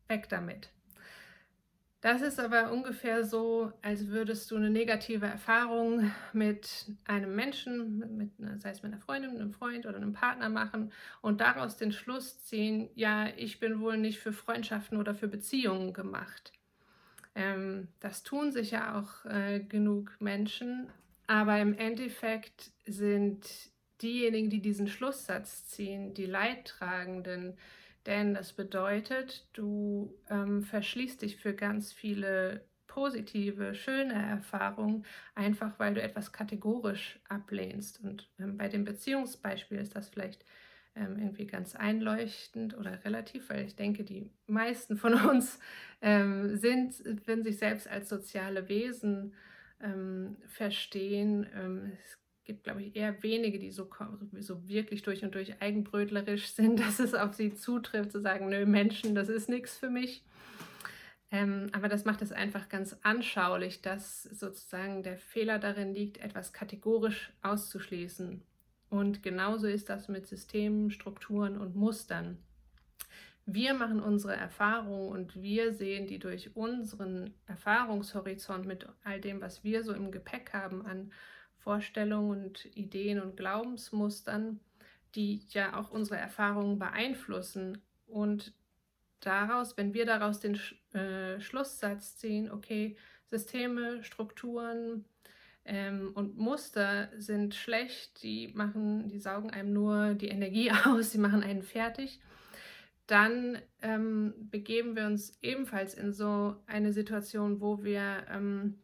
Weg 0.08 0.28
damit. 0.28 0.74
Das 2.04 2.20
ist 2.20 2.38
aber 2.38 2.70
ungefähr 2.70 3.25
so, 3.25 3.73
als 3.80 4.08
würdest 4.08 4.50
du 4.50 4.56
eine 4.56 4.68
negative 4.68 5.25
Erfahrung 5.25 6.12
mit 6.34 6.92
einem 7.06 7.34
Menschen, 7.34 8.18
mit, 8.18 8.30
sei 8.61 8.73
es 8.73 8.82
mit 8.82 8.92
einer 8.92 9.00
Freundin, 9.00 9.30
einem 9.30 9.54
Freund 9.54 9.87
oder 9.87 9.96
einem 9.96 10.12
Partner 10.12 10.50
machen 10.50 10.92
und 11.23 11.40
daraus 11.40 11.78
den 11.78 11.92
Schluss 11.92 12.44
ziehen, 12.44 12.90
ja, 12.94 13.28
ich 13.38 13.58
bin 13.58 13.80
wohl 13.80 13.96
nicht 13.96 14.18
für 14.18 14.34
Freundschaften 14.34 14.99
oder 14.99 15.14
für 15.14 15.28
Beziehungen 15.28 15.94
gemacht. 15.94 16.52
Ähm, 17.34 17.88
das 18.00 18.23
tun 18.23 18.52
sicher 18.52 18.99
auch 18.99 19.25
äh, 19.25 19.61
genug 19.61 20.14
Menschen, 20.20 20.88
aber 21.26 21.58
im 21.58 21.73
Endeffekt 21.73 22.70
sind 22.84 23.46
diejenigen, 24.02 24.50
die 24.50 24.61
diesen 24.61 24.88
Schlusssatz 24.88 25.68
ziehen, 25.68 26.12
die 26.12 26.26
Leidtragenden, 26.26 27.56
denn 28.06 28.34
das 28.34 28.52
bedeutet, 28.52 29.49
du 29.52 30.14
ähm, 30.28 30.62
verschließt 30.62 31.23
dich 31.23 31.37
für 31.37 31.54
ganz 31.54 31.92
viele 31.92 32.64
positive, 32.87 33.75
schöne 33.75 34.14
Erfahrungen, 34.14 35.04
einfach 35.34 35.78
weil 35.78 35.94
du 35.94 36.02
etwas 36.02 36.32
kategorisch 36.32 37.18
ablehnst. 37.28 38.00
Und 38.02 38.30
ähm, 38.38 38.56
bei 38.56 38.68
dem 38.68 38.84
Beziehungsbeispiel 38.84 39.78
ist 39.78 39.96
das 39.96 40.08
vielleicht 40.08 40.44
ähm, 40.94 41.18
irgendwie 41.18 41.46
ganz 41.46 41.75
einleuchtend 41.75 42.76
oder 42.78 43.04
relativ, 43.04 43.50
weil 43.50 43.64
ich 43.64 43.75
denke, 43.75 44.04
die 44.04 44.30
meisten 44.46 44.96
von 44.96 45.14
uns 45.28 45.58
ähm, 46.02 46.56
sind, 46.56 47.02
wenn 47.26 47.42
sich 47.42 47.58
selbst 47.58 47.88
als 47.88 48.08
soziale 48.08 48.68
Wesen 48.68 49.34
ähm, 49.82 50.37
verstehen. 50.46 51.46
Ähm, 51.54 51.92
es 51.99 52.18
gibt, 52.44 52.64
glaube 52.64 52.82
ich, 52.82 52.96
eher 52.96 53.22
wenige, 53.22 53.58
die 53.58 53.70
so, 53.70 53.88
so 54.40 54.68
wirklich 54.68 55.02
durch 55.02 55.24
und 55.24 55.34
durch 55.34 55.60
eigenbrötlerisch 55.60 56.48
sind, 56.54 56.80
dass 56.80 56.98
es 56.98 57.14
auf 57.14 57.34
sie 57.34 57.54
zutrifft, 57.54 58.12
zu 58.12 58.20
sagen, 58.20 58.48
nö, 58.48 58.66
Menschen, 58.66 59.14
das 59.14 59.28
ist 59.28 59.48
nichts 59.48 59.76
für 59.76 59.90
mich. 59.90 60.22
Ähm, 61.30 61.68
aber 61.72 61.88
das 61.88 62.04
macht 62.04 62.22
es 62.22 62.30
einfach 62.30 62.68
ganz 62.68 62.96
anschaulich, 63.02 63.82
dass 63.82 64.22
sozusagen 64.22 65.02
der 65.02 65.18
Fehler 65.18 65.58
darin 65.58 65.94
liegt, 65.94 66.18
etwas 66.18 66.52
kategorisch 66.52 67.32
auszuschließen. 67.42 68.42
Und 68.88 69.22
genauso 69.22 69.66
ist 69.66 69.88
das 69.88 70.08
mit 70.08 70.26
Systemen, 70.26 70.92
Strukturen 70.92 71.58
und 71.58 71.74
Mustern. 71.74 72.38
Wir 73.46 73.74
machen 73.74 74.00
unsere 74.00 74.36
Erfahrungen 74.36 75.08
und 75.08 75.42
wir 75.42 75.72
sehen 75.74 76.06
die 76.06 76.18
durch 76.18 76.56
unseren 76.56 77.34
Erfahrungshorizont 77.46 78.64
mit 78.64 78.86
all 79.02 79.20
dem, 79.20 79.40
was 79.40 79.64
wir 79.64 79.82
so 79.82 79.92
im 79.92 80.12
Gepäck 80.12 80.52
haben 80.52 80.86
an 80.86 81.12
Vorstellungen 81.64 82.44
und 82.44 82.76
Ideen 82.76 83.21
und 83.21 83.38
Glaubensmustern, 83.38 84.61
die 85.14 85.40
ja 85.49 85.78
auch 85.78 85.90
unsere 85.90 86.18
Erfahrungen 86.18 86.78
beeinflussen. 86.78 87.78
Und 88.06 88.52
daraus, 89.21 89.76
wenn 89.78 89.94
wir 89.94 90.04
daraus 90.04 90.40
den 90.40 90.61
äh, 90.92 91.40
Schlusssatz 91.40 92.16
ziehen, 92.16 92.50
okay, 92.50 92.97
Systeme, 93.25 94.04
Strukturen 94.04 95.06
ähm, 95.64 96.12
und 96.14 96.37
Muster 96.37 97.09
sind 97.16 97.54
schlecht, 97.54 98.23
die 98.23 98.49
machen, 98.49 99.09
die 99.09 99.18
saugen 99.18 99.50
einem 99.50 99.73
nur 99.73 100.14
die 100.14 100.28
Energie 100.28 100.71
aus, 100.85 101.12
sie 101.12 101.18
machen 101.18 101.42
einen 101.42 101.62
fertig, 101.62 102.21
dann 103.06 103.59
ähm, 103.80 104.35
begeben 104.50 104.97
wir 104.97 105.06
uns 105.06 105.38
ebenfalls 105.40 105.94
in 105.94 106.12
so 106.12 106.56
eine 106.66 106.92
Situation, 106.92 107.62
wo 107.62 107.83
wir 107.83 108.26
ähm, 108.30 108.78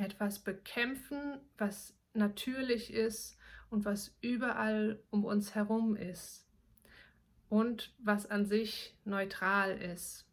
etwas 0.00 0.38
bekämpfen, 0.38 1.40
was 1.58 1.96
natürlich 2.14 2.92
ist 2.92 3.38
und 3.70 3.84
was 3.84 4.16
überall 4.20 5.02
um 5.10 5.24
uns 5.24 5.54
herum 5.54 5.96
ist 5.96 6.46
und 7.48 7.94
was 7.98 8.30
an 8.30 8.46
sich 8.46 8.96
neutral 9.04 9.76
ist. 9.80 10.26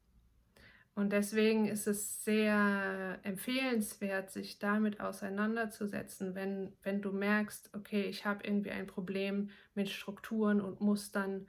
Und 0.95 1.13
deswegen 1.13 1.67
ist 1.67 1.85
es 1.85 2.23
sehr 2.23 3.19
empfehlenswert, 3.21 4.31
sich 4.31 4.57
damit 4.57 4.99
auseinanderzusetzen, 4.99 6.33
wenn, 6.33 6.73
wenn 6.81 7.03
du 7.03 7.11
merkst, 7.11 7.69
okay, 7.75 8.05
ich 8.05 8.25
habe 8.25 8.43
irgendwie 8.43 8.71
ein 8.71 8.87
Problem 8.87 9.51
mit 9.75 9.89
Strukturen 9.89 10.59
und 10.59 10.81
Mustern 10.81 11.47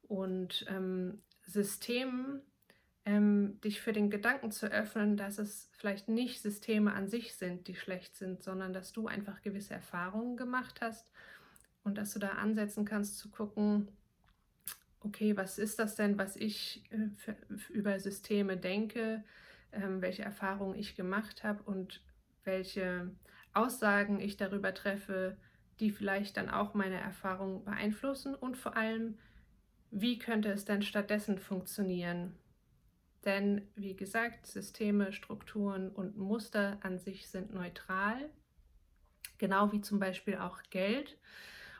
und 0.00 0.64
ähm, 0.70 1.22
Systemen, 1.42 2.40
ähm, 3.06 3.60
dich 3.60 3.80
für 3.80 3.92
den 3.92 4.10
Gedanken 4.10 4.50
zu 4.50 4.66
öffnen, 4.66 5.16
dass 5.16 5.38
es 5.38 5.70
vielleicht 5.72 6.08
nicht 6.08 6.42
Systeme 6.42 6.92
an 6.92 7.08
sich 7.08 7.34
sind, 7.34 7.68
die 7.68 7.76
schlecht 7.76 8.16
sind, 8.16 8.42
sondern 8.42 8.72
dass 8.72 8.92
du 8.92 9.06
einfach 9.06 9.42
gewisse 9.42 9.74
Erfahrungen 9.74 10.36
gemacht 10.36 10.80
hast 10.80 11.12
und 11.84 11.96
dass 11.96 12.12
du 12.12 12.18
da 12.18 12.30
ansetzen 12.30 12.84
kannst 12.84 13.18
zu 13.18 13.30
gucken, 13.30 13.88
okay, 15.00 15.36
was 15.36 15.56
ist 15.56 15.78
das 15.78 15.94
denn, 15.94 16.18
was 16.18 16.34
ich 16.34 16.82
äh, 16.90 17.10
für, 17.16 17.36
über 17.72 18.00
Systeme 18.00 18.56
denke, 18.56 19.22
ähm, 19.70 20.02
welche 20.02 20.24
Erfahrungen 20.24 20.76
ich 20.76 20.96
gemacht 20.96 21.44
habe 21.44 21.62
und 21.62 22.02
welche 22.42 23.12
Aussagen 23.52 24.20
ich 24.20 24.36
darüber 24.36 24.74
treffe, 24.74 25.36
die 25.78 25.92
vielleicht 25.92 26.36
dann 26.36 26.50
auch 26.50 26.74
meine 26.74 27.00
Erfahrungen 27.00 27.64
beeinflussen 27.64 28.34
und 28.34 28.56
vor 28.56 28.76
allem, 28.76 29.16
wie 29.92 30.18
könnte 30.18 30.50
es 30.50 30.64
denn 30.64 30.82
stattdessen 30.82 31.38
funktionieren? 31.38 32.34
Denn 33.24 33.66
wie 33.74 33.96
gesagt, 33.96 34.46
Systeme, 34.46 35.12
Strukturen 35.12 35.90
und 35.90 36.16
Muster 36.16 36.78
an 36.82 36.98
sich 36.98 37.28
sind 37.28 37.52
neutral, 37.52 38.30
genau 39.38 39.72
wie 39.72 39.80
zum 39.80 39.98
Beispiel 39.98 40.36
auch 40.36 40.62
Geld. 40.70 41.18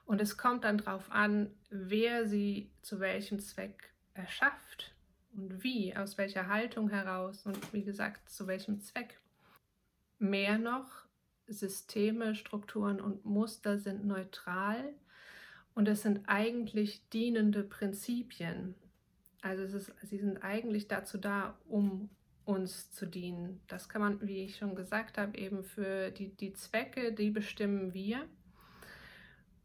Und 0.04 0.20
es 0.20 0.36
kommt 0.36 0.64
dann 0.64 0.78
darauf 0.78 1.10
an, 1.10 1.50
wer 1.70 2.26
sie 2.26 2.70
zu 2.82 3.00
welchem 3.00 3.40
Zweck 3.40 3.92
erschafft 4.14 4.94
und 5.34 5.62
wie, 5.62 5.94
aus 5.96 6.16
welcher 6.18 6.48
Haltung 6.48 6.88
heraus 6.88 7.44
und 7.46 7.72
wie 7.72 7.84
gesagt, 7.84 8.28
zu 8.30 8.46
welchem 8.46 8.80
Zweck. 8.80 9.20
Mehr 10.18 10.58
noch, 10.58 11.06
Systeme, 11.46 12.34
Strukturen 12.34 13.00
und 13.00 13.24
Muster 13.24 13.78
sind 13.78 14.04
neutral 14.04 14.94
und 15.74 15.88
es 15.88 16.02
sind 16.02 16.22
eigentlich 16.26 17.08
dienende 17.10 17.62
Prinzipien. 17.62 18.74
Also 19.42 19.62
es 19.62 19.74
ist, 19.74 19.92
sie 20.02 20.18
sind 20.18 20.38
eigentlich 20.42 20.88
dazu 20.88 21.18
da, 21.18 21.58
um 21.68 22.10
uns 22.44 22.92
zu 22.92 23.06
dienen. 23.06 23.60
Das 23.66 23.88
kann 23.88 24.00
man, 24.00 24.26
wie 24.26 24.44
ich 24.44 24.56
schon 24.56 24.74
gesagt 24.74 25.18
habe, 25.18 25.36
eben 25.36 25.64
für 25.64 26.10
die, 26.10 26.28
die 26.28 26.52
Zwecke, 26.52 27.12
die 27.12 27.30
bestimmen 27.30 27.92
wir. 27.92 28.26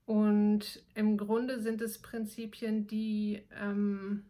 Und 0.06 0.84
im 0.96 1.18
Grunde 1.18 1.60
sind 1.60 1.82
es 1.82 2.02
Prinzipien, 2.02 2.88
die 2.88 3.44
ähm, 3.62 4.26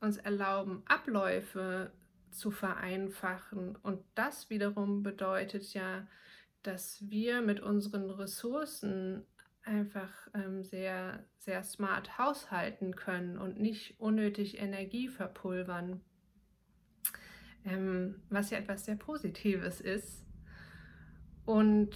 uns 0.00 0.18
erlauben, 0.18 0.82
Abläufe 0.86 1.92
zu 2.30 2.50
vereinfachen. 2.50 3.76
Und 3.82 4.00
das 4.14 4.50
wiederum 4.50 5.02
bedeutet 5.02 5.72
ja, 5.72 6.06
dass 6.62 7.08
wir 7.08 7.40
mit 7.40 7.60
unseren 7.60 8.10
Ressourcen 8.10 9.24
einfach 9.64 10.10
ähm, 10.34 10.64
sehr, 10.64 11.24
sehr 11.38 11.62
smart 11.62 12.18
haushalten 12.18 12.96
können 12.96 13.38
und 13.38 13.60
nicht 13.60 13.98
unnötig 14.00 14.58
Energie 14.58 15.08
verpulvern. 15.08 16.00
Ähm, 17.64 18.22
was 18.28 18.50
ja 18.50 18.58
etwas 18.58 18.84
sehr 18.84 18.96
Positives 18.96 19.80
ist. 19.80 20.24
Und 21.44 21.90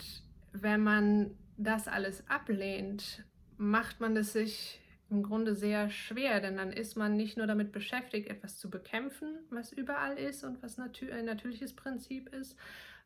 wenn 0.52 0.82
man 0.82 1.37
das 1.56 1.88
alles 1.88 2.28
ablehnt, 2.28 3.25
macht 3.56 4.00
man 4.00 4.16
es 4.16 4.32
sich 4.32 4.80
im 5.08 5.23
Grunde 5.23 5.54
sehr 5.54 5.88
schwer, 5.88 6.40
denn 6.40 6.56
dann 6.56 6.73
ist 6.73 6.96
man 6.96 7.16
nicht 7.16 7.37
nur 7.37 7.46
damit 7.46 7.73
beschäftigt, 7.73 8.28
etwas 8.28 8.58
zu 8.58 8.70
bekämpfen, 8.70 9.38
was 9.50 9.73
überall 9.73 10.18
ist 10.18 10.42
und 10.42 10.62
was 10.62 10.78
natür 10.78 11.14
ein 11.14 11.25
natürliches 11.25 11.75
Prinzip 11.75 12.28
ist, 12.35 12.56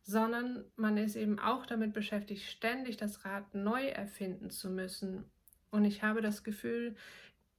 sondern 0.03 0.65
man 0.77 0.97
ist 0.97 1.17
eben 1.17 1.39
auch 1.39 1.67
damit 1.67 1.93
beschäftigt, 1.93 2.43
ständig 2.43 2.97
das 2.97 3.25
Rad 3.25 3.55
neu 3.55 3.87
erfinden 3.87 4.51
zu 4.51 4.71
müssen. 4.71 5.25
Und 5.71 5.85
ich 5.85 6.03
habe 6.03 6.21
das 6.21 6.43
Gefühl, 6.43 6.97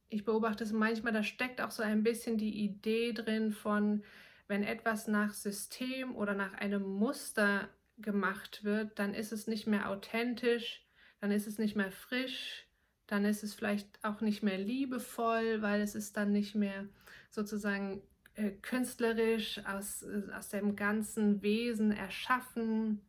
ich 0.08 0.24
beobachte 0.24 0.64
es 0.64 0.72
manchmal, 0.72 1.12
da 1.12 1.22
steckt 1.22 1.60
auch 1.60 1.70
so 1.70 1.82
ein 1.82 2.02
bisschen 2.02 2.36
die 2.36 2.64
Idee 2.64 3.12
drin 3.12 3.52
von, 3.52 4.04
wenn 4.46 4.62
etwas 4.62 5.08
nach 5.08 5.32
System 5.32 6.14
oder 6.14 6.34
nach 6.34 6.52
einem 6.54 6.82
Muster 6.82 7.68
gemacht 7.98 8.64
wird, 8.64 8.98
dann 8.98 9.14
ist 9.14 9.32
es 9.32 9.46
nicht 9.46 9.66
mehr 9.66 9.88
authentisch, 9.88 10.84
dann 11.20 11.30
ist 11.30 11.46
es 11.46 11.58
nicht 11.58 11.76
mehr 11.76 11.92
frisch, 11.92 12.66
dann 13.06 13.24
ist 13.24 13.42
es 13.42 13.54
vielleicht 13.54 14.04
auch 14.04 14.20
nicht 14.20 14.42
mehr 14.42 14.58
liebevoll, 14.58 15.62
weil 15.62 15.80
es 15.80 15.94
ist 15.94 16.16
dann 16.16 16.32
nicht 16.32 16.54
mehr 16.54 16.86
sozusagen 17.30 18.02
äh, 18.34 18.50
künstlerisch 18.50 19.60
aus, 19.66 20.02
äh, 20.02 20.22
aus 20.36 20.48
dem 20.48 20.76
ganzen 20.76 21.42
Wesen 21.42 21.92
erschaffen. 21.92 23.00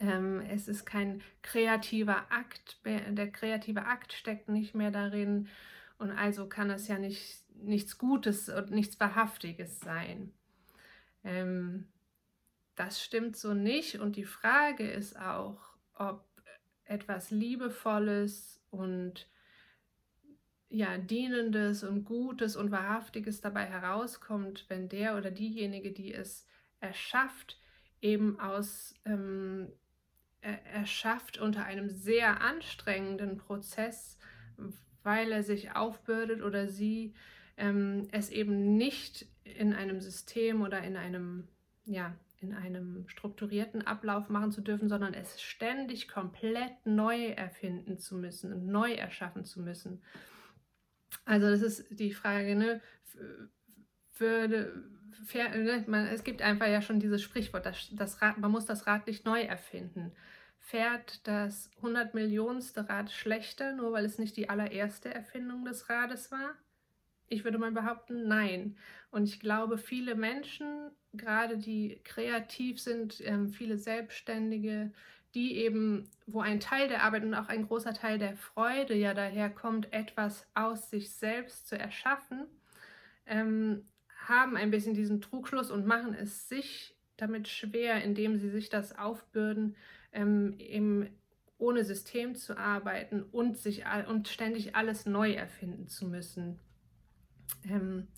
Ähm, 0.00 0.40
es 0.50 0.68
ist 0.68 0.84
kein 0.84 1.22
kreativer 1.42 2.30
Akt, 2.30 2.78
der 2.84 3.30
kreative 3.30 3.86
Akt 3.86 4.12
steckt 4.12 4.48
nicht 4.48 4.74
mehr 4.74 4.90
darin. 4.90 5.48
Und 5.98 6.10
also 6.10 6.48
kann 6.48 6.68
das 6.68 6.88
ja 6.88 6.98
nicht, 6.98 7.42
nichts 7.54 7.98
Gutes 7.98 8.48
und 8.48 8.70
nichts 8.70 8.98
Wahrhaftiges 9.00 9.80
sein. 9.80 10.32
Ähm, 11.22 11.86
das 12.74 13.02
stimmt 13.02 13.36
so 13.36 13.54
nicht. 13.54 14.00
Und 14.00 14.16
die 14.16 14.24
Frage 14.24 14.90
ist 14.90 15.18
auch, 15.18 15.60
ob 15.94 16.24
etwas 16.84 17.30
Liebevolles 17.30 18.60
und 18.70 19.28
ja, 20.74 20.98
Dienendes 20.98 21.84
und 21.84 22.04
Gutes 22.04 22.56
und 22.56 22.72
Wahrhaftiges 22.72 23.40
dabei 23.40 23.66
herauskommt, 23.66 24.64
wenn 24.68 24.88
der 24.88 25.16
oder 25.16 25.30
diejenige, 25.30 25.92
die 25.92 26.12
es 26.12 26.48
erschafft, 26.80 27.60
eben 28.00 28.40
aus 28.40 28.94
ähm, 29.04 29.68
erschafft 30.40 31.38
unter 31.38 31.64
einem 31.64 31.88
sehr 31.88 32.40
anstrengenden 32.40 33.38
Prozess, 33.38 34.18
weil 35.04 35.30
er 35.30 35.44
sich 35.44 35.76
aufbürdet 35.76 36.42
oder 36.42 36.66
sie 36.66 37.14
ähm, 37.56 38.08
es 38.10 38.30
eben 38.30 38.76
nicht 38.76 39.26
in 39.44 39.74
einem 39.74 40.00
System 40.00 40.60
oder 40.60 40.82
in 40.82 40.96
einem 40.96 41.46
ja, 41.86 42.14
in 42.40 42.52
einem 42.52 43.08
strukturierten 43.08 43.86
Ablauf 43.86 44.28
machen 44.28 44.50
zu 44.50 44.60
dürfen, 44.60 44.88
sondern 44.88 45.14
es 45.14 45.40
ständig 45.40 46.08
komplett 46.08 46.84
neu 46.84 47.28
erfinden 47.28 47.98
zu 47.98 48.16
müssen 48.16 48.52
und 48.52 48.66
neu 48.66 48.92
erschaffen 48.92 49.44
zu 49.44 49.62
müssen. 49.62 50.02
Also 51.24 51.50
das 51.50 51.62
ist 51.62 51.86
die 51.90 52.12
Frage, 52.12 52.54
ne? 52.54 52.80
Würde, 54.16 54.84
ne? 55.34 55.84
Man, 55.86 56.06
es 56.06 56.24
gibt 56.24 56.42
einfach 56.42 56.66
ja 56.66 56.82
schon 56.82 57.00
dieses 57.00 57.22
Sprichwort, 57.22 57.66
das, 57.66 57.88
das 57.92 58.20
Rad, 58.22 58.38
man 58.38 58.50
muss 58.50 58.66
das 58.66 58.86
Rad 58.86 59.06
nicht 59.06 59.24
neu 59.24 59.40
erfinden. 59.42 60.12
Fährt 60.58 61.26
das 61.26 61.70
100 61.76 62.14
Millionenste 62.14 62.88
Rad 62.88 63.10
schlechter, 63.10 63.72
nur 63.72 63.92
weil 63.92 64.04
es 64.04 64.18
nicht 64.18 64.36
die 64.36 64.48
allererste 64.48 65.12
Erfindung 65.12 65.64
des 65.64 65.90
Rades 65.90 66.30
war? 66.30 66.54
Ich 67.28 67.44
würde 67.44 67.58
mal 67.58 67.72
behaupten, 67.72 68.28
nein. 68.28 68.76
Und 69.10 69.24
ich 69.24 69.40
glaube, 69.40 69.78
viele 69.78 70.14
Menschen, 70.14 70.90
gerade 71.12 71.58
die 71.58 72.00
kreativ 72.04 72.80
sind, 72.80 73.20
ähm, 73.24 73.48
viele 73.48 73.78
Selbstständige, 73.78 74.92
die 75.34 75.56
eben, 75.56 76.08
wo 76.26 76.40
ein 76.40 76.60
Teil 76.60 76.88
der 76.88 77.02
Arbeit 77.02 77.24
und 77.24 77.34
auch 77.34 77.48
ein 77.48 77.66
großer 77.66 77.92
Teil 77.92 78.18
der 78.18 78.36
Freude 78.36 78.94
ja 78.94 79.14
daher 79.14 79.50
kommt, 79.50 79.92
etwas 79.92 80.46
aus 80.54 80.90
sich 80.90 81.10
selbst 81.12 81.68
zu 81.68 81.78
erschaffen, 81.78 82.46
ähm, 83.26 83.84
haben 84.26 84.56
ein 84.56 84.70
bisschen 84.70 84.94
diesen 84.94 85.20
Trugschluss 85.20 85.70
und 85.70 85.86
machen 85.86 86.14
es 86.14 86.48
sich 86.48 86.96
damit 87.16 87.48
schwer, 87.48 88.02
indem 88.02 88.38
sie 88.38 88.48
sich 88.48 88.68
das 88.70 88.96
aufbürden, 88.96 89.76
ähm, 90.12 90.54
eben 90.58 91.08
ohne 91.58 91.84
System 91.84 92.34
zu 92.34 92.58
arbeiten 92.58 93.22
und 93.22 93.56
sich 93.56 93.84
und 94.08 94.28
ständig 94.28 94.74
alles 94.74 95.06
neu 95.06 95.32
erfinden 95.32 95.88
zu 95.88 96.06
müssen. 96.06 96.58
Ähm, 97.64 98.08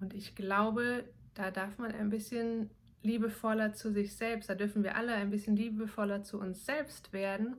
und 0.00 0.14
ich 0.14 0.34
glaube, 0.34 1.04
da 1.34 1.50
darf 1.50 1.78
man 1.78 1.92
ein 1.92 2.10
bisschen 2.10 2.70
liebevoller 3.04 3.72
zu 3.72 3.92
sich 3.92 4.16
selbst, 4.16 4.48
da 4.48 4.54
dürfen 4.54 4.82
wir 4.82 4.96
alle 4.96 5.14
ein 5.14 5.30
bisschen 5.30 5.56
liebevoller 5.56 6.22
zu 6.22 6.38
uns 6.40 6.64
selbst 6.64 7.12
werden 7.12 7.56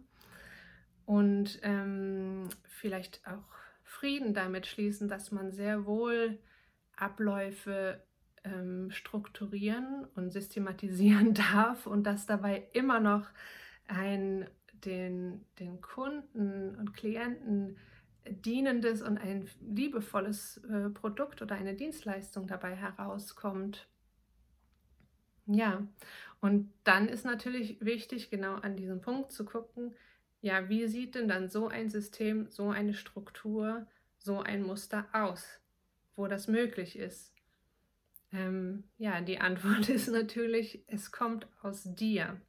und 1.05 1.59
ähm, 1.63 2.49
vielleicht 2.67 3.21
auch 3.27 3.55
Frieden 3.83 4.33
damit 4.33 4.65
schließen, 4.65 5.07
dass 5.07 5.31
man 5.31 5.51
sehr 5.51 5.85
wohl 5.85 6.39
Abläufe 6.95 8.01
ähm, 8.43 8.91
strukturieren 8.91 10.05
und 10.15 10.31
systematisieren 10.31 11.33
darf 11.53 11.87
und 11.87 12.03
dass 12.03 12.25
dabei 12.25 12.67
immer 12.73 12.99
noch 12.99 13.27
ein, 13.87 14.47
den, 14.85 15.45
den 15.59 15.81
Kunden 15.81 16.75
und 16.75 16.93
Klienten 16.93 17.77
dienendes 18.27 19.01
und 19.01 19.17
ein 19.17 19.47
liebevolles 19.61 20.57
äh, 20.65 20.89
Produkt 20.89 21.41
oder 21.41 21.55
eine 21.55 21.75
Dienstleistung 21.75 22.47
dabei 22.47 22.75
herauskommt. 22.75 23.87
Ja, 25.47 25.87
und 26.41 26.71
dann 26.83 27.07
ist 27.07 27.25
natürlich 27.25 27.79
wichtig, 27.81 28.29
genau 28.29 28.55
an 28.55 28.75
diesem 28.75 29.01
Punkt 29.01 29.31
zu 29.31 29.45
gucken, 29.45 29.95
ja, 30.41 30.69
wie 30.69 30.87
sieht 30.87 31.15
denn 31.15 31.27
dann 31.27 31.49
so 31.49 31.67
ein 31.67 31.89
System, 31.89 32.49
so 32.49 32.69
eine 32.69 32.93
Struktur, 32.93 33.87
so 34.19 34.41
ein 34.41 34.63
Muster 34.63 35.07
aus, 35.13 35.59
wo 36.15 36.27
das 36.27 36.47
möglich 36.47 36.97
ist? 36.97 37.33
Ähm, 38.31 38.83
ja, 38.97 39.21
die 39.21 39.39
Antwort 39.41 39.89
ist 39.89 40.07
natürlich, 40.09 40.83
es 40.87 41.11
kommt 41.11 41.47
aus 41.61 41.83
dir. 41.95 42.39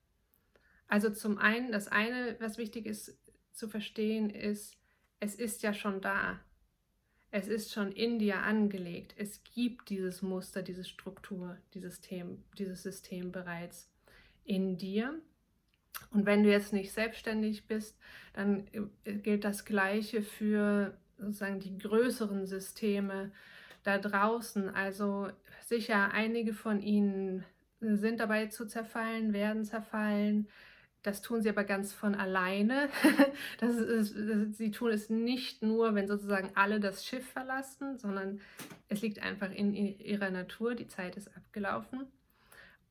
Also 0.89 1.11
zum 1.11 1.39
einen, 1.39 1.73
das 1.73 1.89
eine, 1.89 2.37
was 2.41 2.59
wichtig 2.59 2.87
ist 2.87 3.19
zu 3.53 3.69
verstehen, 3.69 4.31
ist, 4.31 4.77
es 5.21 5.35
ist 5.35 5.63
ja 5.63 5.73
schon 5.73 6.01
da. 6.01 6.41
Es 7.31 7.49
ist 7.49 7.73
schon 7.73 7.93
in 7.93 8.19
dir 8.19 8.43
angelegt. 8.43 9.15
Es 9.17 9.43
gibt 9.43 9.91
dieses 9.91 10.23
Muster, 10.23 10.63
diese 10.63 10.85
Struktur, 10.85 11.57
dieses 11.75 11.97
System, 11.97 12.45
dieses 12.59 12.83
System 12.83 13.33
bereits 13.33 13.91
in 14.45 14.79
dir. 14.79 15.21
Und 16.11 16.27
wenn 16.27 16.43
du 16.43 16.51
jetzt 16.51 16.73
nicht 16.73 16.93
selbstständig 16.93 17.67
bist, 17.67 17.99
dann 18.35 18.67
äh, 19.05 19.15
gilt 19.15 19.45
das 19.45 19.65
Gleiche 19.65 20.23
für 20.23 20.97
sozusagen 21.19 21.61
die 21.61 21.79
größeren 21.79 22.47
Systeme 22.47 23.33
da 23.83 23.99
draußen. 23.99 24.69
Also 24.69 25.31
sicher, 25.65 26.13
einige 26.13 26.53
von 26.53 26.81
ihnen 26.81 27.45
sind 27.81 28.21
dabei 28.21 28.47
zu 28.47 28.67
zerfallen, 28.67 29.33
werden 29.33 29.65
zerfallen. 29.65 30.49
Das 31.07 31.23
tun 31.23 31.41
sie 31.41 31.51
aber 31.51 31.63
ganz 31.63 31.93
von 31.93 32.17
alleine. 32.17 32.89
Das 33.61 33.77
ist, 33.77 34.17
das, 34.17 34.59
sie 34.59 34.73
tun 34.73 34.91
es 34.91 35.09
nicht 35.09 35.63
nur, 35.63 35.95
wenn 35.95 36.09
sozusagen 36.09 36.51
alle 36.55 36.81
das 36.81 37.07
Schiff 37.07 37.25
verlassen, 37.31 37.97
sondern 37.97 38.41
es 38.89 39.03
liegt 39.03 39.23
einfach 39.23 39.53
in 39.53 39.73
ihrer 39.73 40.31
Natur. 40.31 40.75
Die 40.75 40.89
Zeit 40.89 41.17
ist 41.17 41.35
abgelaufen. 41.37 42.09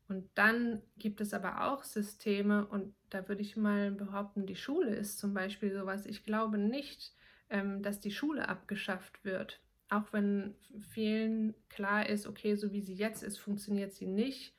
Und 0.08 0.30
dann 0.34 0.80
gibt 0.96 1.20
es 1.20 1.34
aber 1.34 1.66
auch 1.66 1.84
Systeme, 1.84 2.66
und 2.66 2.94
da 3.10 3.28
würde 3.28 3.42
ich 3.42 3.56
mal 3.56 3.90
behaupten, 3.90 4.46
die 4.46 4.56
Schule 4.56 4.94
ist 4.94 5.18
zum 5.18 5.34
Beispiel 5.34 5.74
sowas. 5.74 6.06
Ich 6.06 6.24
glaube 6.24 6.56
nicht, 6.56 7.12
ähm, 7.50 7.82
dass 7.82 8.00
die 8.00 8.12
Schule 8.12 8.48
abgeschafft 8.48 9.26
wird. 9.26 9.60
Auch 9.90 10.12
wenn 10.12 10.54
vielen 10.80 11.54
klar 11.68 12.08
ist, 12.08 12.26
okay, 12.26 12.54
so 12.54 12.72
wie 12.72 12.80
sie 12.80 12.94
jetzt 12.94 13.22
ist, 13.22 13.36
funktioniert 13.36 13.92
sie 13.92 14.06
nicht. 14.06 14.54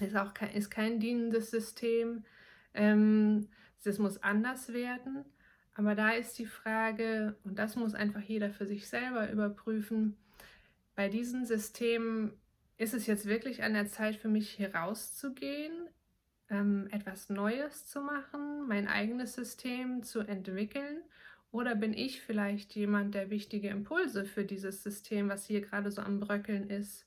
Ist 0.00 0.16
auch 0.16 0.34
kein, 0.34 0.52
ist 0.52 0.70
kein 0.70 1.00
dienendes 1.00 1.50
System. 1.50 2.24
Ähm, 2.74 3.48
muss 3.98 4.22
anders 4.22 4.74
werden. 4.74 5.24
Aber 5.72 5.94
da 5.94 6.10
ist 6.10 6.38
die 6.38 6.44
Frage, 6.44 7.36
und 7.44 7.58
das 7.58 7.76
muss 7.76 7.94
einfach 7.94 8.20
jeder 8.20 8.50
für 8.50 8.66
sich 8.66 8.86
selber 8.86 9.30
überprüfen, 9.30 10.16
bei 10.94 11.08
diesen 11.08 11.46
Systemen 11.46 12.32
ist 12.76 12.92
es 12.92 13.06
jetzt 13.06 13.26
wirklich 13.26 13.62
an 13.62 13.74
der 13.74 13.86
Zeit 13.86 14.16
für 14.16 14.28
mich 14.28 14.58
herauszugehen, 14.58 15.88
ähm, 16.50 16.88
etwas 16.90 17.28
Neues 17.28 17.86
zu 17.86 18.00
machen, 18.00 18.66
mein 18.66 18.88
eigenes 18.88 19.34
System 19.34 20.02
zu 20.02 20.20
entwickeln? 20.20 21.02
Oder 21.50 21.74
bin 21.74 21.94
ich 21.94 22.20
vielleicht 22.20 22.74
jemand, 22.74 23.14
der 23.14 23.30
wichtige 23.30 23.68
Impulse 23.68 24.24
für 24.24 24.44
dieses 24.44 24.82
System, 24.82 25.28
was 25.28 25.46
hier 25.46 25.60
gerade 25.60 25.90
so 25.90 26.02
am 26.02 26.20
Bröckeln 26.20 26.68
ist, 26.68 27.06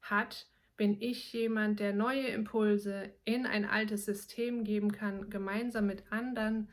hat 0.00 0.46
bin 0.76 1.00
ich 1.00 1.32
jemand, 1.32 1.80
der 1.80 1.94
neue 1.94 2.26
Impulse 2.28 3.10
in 3.24 3.46
ein 3.46 3.64
altes 3.64 4.04
System 4.04 4.64
geben 4.64 4.92
kann, 4.92 5.30
gemeinsam 5.30 5.86
mit 5.86 6.04
anderen, 6.10 6.68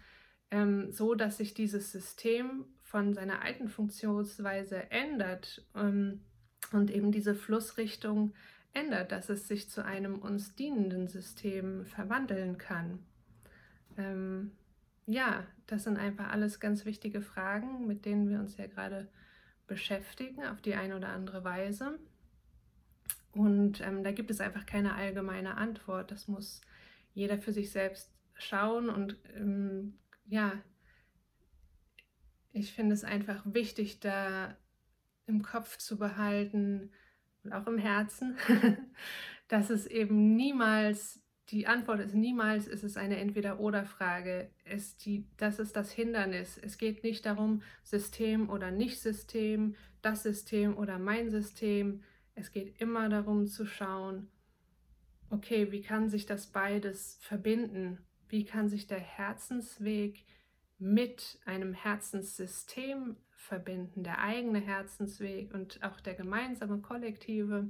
ähm, 0.51 0.91
so 0.91 1.15
dass 1.15 1.37
sich 1.37 1.53
dieses 1.53 1.91
System 1.91 2.65
von 2.81 3.13
seiner 3.13 3.41
alten 3.41 3.69
Funktionsweise 3.69 4.91
ändert 4.91 5.65
ähm, 5.75 6.21
und 6.71 6.91
eben 6.91 7.11
diese 7.11 7.33
Flussrichtung 7.33 8.33
ändert, 8.73 9.11
dass 9.11 9.29
es 9.29 9.47
sich 9.47 9.69
zu 9.69 9.85
einem 9.85 10.19
uns 10.19 10.55
dienenden 10.55 11.07
System 11.07 11.85
verwandeln 11.85 12.57
kann. 12.57 12.99
Ähm, 13.97 14.51
ja, 15.05 15.45
das 15.67 15.83
sind 15.83 15.97
einfach 15.97 16.31
alles 16.31 16.59
ganz 16.59 16.85
wichtige 16.85 17.21
Fragen, 17.21 17.87
mit 17.87 18.05
denen 18.05 18.29
wir 18.29 18.39
uns 18.39 18.57
ja 18.57 18.67
gerade 18.67 19.07
beschäftigen, 19.67 20.45
auf 20.45 20.61
die 20.61 20.75
eine 20.75 20.95
oder 20.95 21.09
andere 21.09 21.43
Weise. 21.43 21.99
Und 23.33 23.81
ähm, 23.81 24.03
da 24.03 24.11
gibt 24.11 24.31
es 24.31 24.39
einfach 24.39 24.65
keine 24.65 24.95
allgemeine 24.95 25.57
Antwort. 25.57 26.11
Das 26.11 26.27
muss 26.27 26.61
jeder 27.13 27.37
für 27.37 27.51
sich 27.51 27.71
selbst 27.71 28.11
schauen. 28.35 28.89
Und 28.89 29.17
ähm, 29.35 29.95
ja, 30.27 30.53
ich 32.51 32.73
finde 32.73 32.93
es 32.93 33.03
einfach 33.03 33.43
wichtig, 33.45 33.99
da 33.99 34.55
im 35.25 35.41
Kopf 35.41 35.77
zu 35.77 35.97
behalten 35.97 36.91
und 37.43 37.53
auch 37.53 37.67
im 37.67 37.77
Herzen, 37.77 38.37
dass 39.47 39.69
es 39.69 39.87
eben 39.87 40.35
niemals, 40.35 41.21
die 41.49 41.67
Antwort 41.67 41.99
ist 41.99 42.13
niemals, 42.13 42.67
ist 42.67 42.83
es 42.83 42.97
eine 42.97 43.17
Entweder-Oder-Frage. 43.17 44.49
das 45.37 45.59
ist 45.59 45.75
das 45.75 45.91
Hindernis. 45.91 46.59
Es 46.61 46.77
geht 46.77 47.03
nicht 47.03 47.25
darum, 47.25 47.63
System 47.83 48.49
oder 48.49 48.71
Nicht-System, 48.71 49.75
das 50.01 50.23
System 50.23 50.77
oder 50.77 50.99
mein 50.99 51.29
System 51.31 52.01
es 52.35 52.51
geht 52.51 52.79
immer 52.81 53.09
darum 53.09 53.47
zu 53.47 53.65
schauen, 53.65 54.29
okay, 55.29 55.71
wie 55.71 55.81
kann 55.81 56.09
sich 56.09 56.25
das 56.25 56.47
beides 56.47 57.17
verbinden? 57.21 57.99
Wie 58.29 58.45
kann 58.45 58.69
sich 58.69 58.87
der 58.87 58.99
Herzensweg 58.99 60.25
mit 60.79 61.39
einem 61.45 61.73
Herzenssystem 61.73 63.15
verbinden, 63.43 64.03
der 64.03 64.19
eigene 64.19 64.59
Herzensweg 64.59 65.53
und 65.53 65.83
auch 65.83 65.99
der 65.99 66.15
gemeinsame 66.15 66.79
kollektive. 66.79 67.69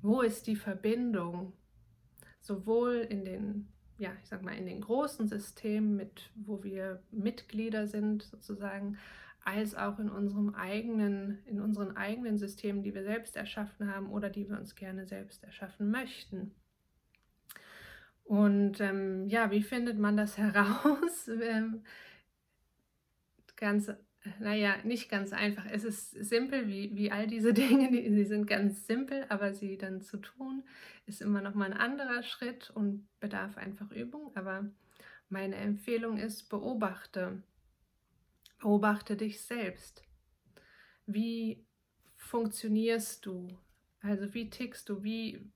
Wo 0.00 0.20
ist 0.20 0.46
die 0.46 0.56
Verbindung? 0.56 1.52
Sowohl 2.40 3.06
in 3.08 3.24
den, 3.24 3.68
ja, 3.98 4.12
ich 4.22 4.28
sag 4.28 4.42
mal, 4.42 4.56
in 4.56 4.66
den 4.66 4.80
großen 4.80 5.28
Systemen, 5.28 5.96
mit, 5.96 6.30
wo 6.34 6.62
wir 6.62 7.02
Mitglieder 7.10 7.86
sind, 7.86 8.22
sozusagen, 8.22 8.98
als 9.44 9.74
auch 9.74 9.98
in 9.98 10.08
unserem 10.08 10.54
eigenen, 10.54 11.38
in 11.46 11.60
unseren 11.60 11.96
eigenen 11.96 12.38
Systemen, 12.38 12.82
die 12.82 12.94
wir 12.94 13.04
selbst 13.04 13.36
erschaffen 13.36 13.92
haben 13.92 14.10
oder 14.10 14.30
die 14.30 14.48
wir 14.48 14.58
uns 14.58 14.74
gerne 14.74 15.06
selbst 15.06 15.44
erschaffen 15.44 15.90
möchten. 15.90 16.54
Und 18.24 18.80
ähm, 18.80 19.28
ja, 19.28 19.50
wie 19.50 19.62
findet 19.62 19.98
man 19.98 20.16
das 20.16 20.38
heraus? 20.38 21.28
ähm, 21.28 21.84
ganz, 23.56 23.92
naja, 24.40 24.76
nicht 24.82 25.10
ganz 25.10 25.34
einfach. 25.34 25.66
Es 25.70 25.84
ist 25.84 26.10
simpel, 26.12 26.66
wie, 26.66 26.96
wie 26.96 27.12
all 27.12 27.26
diese 27.26 27.52
Dinge, 27.54 27.90
die, 27.90 28.10
sie 28.10 28.24
sind 28.24 28.46
ganz 28.46 28.86
simpel, 28.86 29.26
aber 29.28 29.52
sie 29.52 29.76
dann 29.76 30.00
zu 30.00 30.16
tun, 30.16 30.64
ist 31.06 31.20
immer 31.20 31.42
noch 31.42 31.54
mal 31.54 31.66
ein 31.66 31.78
anderer 31.78 32.22
Schritt 32.22 32.70
und 32.70 33.06
bedarf 33.20 33.58
einfach 33.58 33.90
Übung. 33.90 34.32
Aber 34.36 34.70
meine 35.28 35.56
Empfehlung 35.56 36.16
ist, 36.16 36.48
beobachte 36.48 37.42
Beobachte 38.58 39.16
dich 39.16 39.42
selbst. 39.42 40.02
Wie 41.06 41.66
funktionierst 42.16 43.26
du? 43.26 43.58
Also 44.00 44.32
wie 44.34 44.50
tickst 44.50 44.88
du? 44.88 45.02
Wie, 45.02 45.50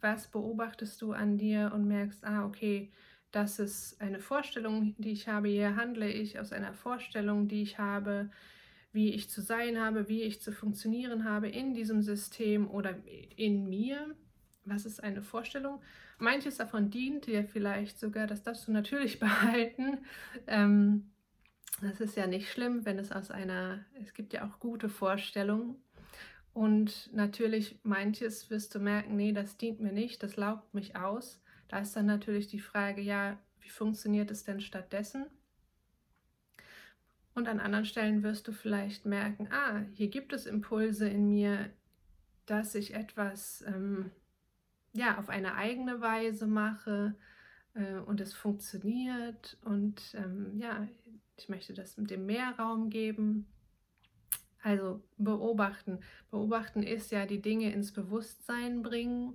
was 0.00 0.28
beobachtest 0.28 1.00
du 1.02 1.12
an 1.12 1.38
dir 1.38 1.72
und 1.74 1.86
merkst, 1.86 2.24
ah, 2.24 2.44
okay, 2.44 2.92
das 3.30 3.58
ist 3.58 4.00
eine 4.00 4.20
Vorstellung, 4.20 4.94
die 4.98 5.12
ich 5.12 5.26
habe. 5.26 5.48
Hier 5.48 5.76
handle 5.76 6.10
ich 6.10 6.38
aus 6.38 6.52
einer 6.52 6.74
Vorstellung, 6.74 7.48
die 7.48 7.62
ich 7.62 7.78
habe, 7.78 8.30
wie 8.92 9.14
ich 9.14 9.30
zu 9.30 9.40
sein 9.40 9.80
habe, 9.80 10.08
wie 10.08 10.22
ich 10.22 10.42
zu 10.42 10.52
funktionieren 10.52 11.24
habe 11.24 11.48
in 11.48 11.72
diesem 11.72 12.02
System 12.02 12.70
oder 12.70 12.94
in 13.36 13.68
mir. 13.68 14.14
Was 14.64 14.84
ist 14.84 15.02
eine 15.02 15.22
Vorstellung? 15.22 15.80
Manches 16.18 16.58
davon 16.58 16.90
dient 16.90 17.26
dir 17.26 17.44
vielleicht 17.44 17.98
sogar, 17.98 18.26
das 18.26 18.42
darfst 18.42 18.68
du 18.68 18.72
natürlich 18.72 19.18
behalten. 19.18 19.98
Ähm, 20.46 21.11
das 21.82 22.00
ist 22.00 22.16
ja 22.16 22.26
nicht 22.26 22.50
schlimm, 22.50 22.84
wenn 22.84 22.98
es 22.98 23.12
aus 23.12 23.30
einer, 23.30 23.84
es 24.00 24.14
gibt 24.14 24.32
ja 24.32 24.46
auch 24.46 24.60
gute 24.60 24.88
Vorstellungen. 24.88 25.76
Und 26.54 27.10
natürlich 27.12 27.78
manches 27.82 28.50
wirst 28.50 28.74
du 28.74 28.78
merken, 28.78 29.16
nee, 29.16 29.32
das 29.32 29.56
dient 29.56 29.80
mir 29.80 29.92
nicht, 29.92 30.22
das 30.22 30.36
laugt 30.36 30.74
mich 30.74 30.96
aus. 30.96 31.40
Da 31.68 31.78
ist 31.78 31.96
dann 31.96 32.06
natürlich 32.06 32.46
die 32.46 32.60
Frage, 32.60 33.00
ja, 33.00 33.38
wie 33.60 33.70
funktioniert 33.70 34.30
es 34.30 34.44
denn 34.44 34.60
stattdessen? 34.60 35.26
Und 37.34 37.48
an 37.48 37.60
anderen 37.60 37.86
Stellen 37.86 38.22
wirst 38.22 38.46
du 38.46 38.52
vielleicht 38.52 39.06
merken, 39.06 39.48
ah, 39.50 39.80
hier 39.94 40.08
gibt 40.08 40.34
es 40.34 40.44
Impulse 40.44 41.08
in 41.08 41.28
mir, 41.28 41.70
dass 42.44 42.74
ich 42.74 42.94
etwas 42.94 43.64
ähm, 43.66 44.10
ja, 44.92 45.18
auf 45.18 45.30
eine 45.30 45.54
eigene 45.54 46.00
Weise 46.02 46.46
mache 46.46 47.14
äh, 47.74 47.98
und 48.06 48.20
es 48.20 48.34
funktioniert 48.34 49.58
und 49.64 50.14
ähm, 50.14 50.58
ja, 50.58 50.86
ich 51.36 51.48
möchte 51.48 51.74
das 51.74 51.96
mit 51.96 52.10
dem 52.10 52.26
mehr 52.26 52.54
Raum 52.58 52.90
geben. 52.90 53.46
Also 54.62 55.02
beobachten. 55.18 55.98
Beobachten 56.30 56.84
ist 56.84 57.10
ja 57.10 57.26
die 57.26 57.42
Dinge 57.42 57.72
ins 57.72 57.92
Bewusstsein 57.92 58.82
bringen. 58.82 59.34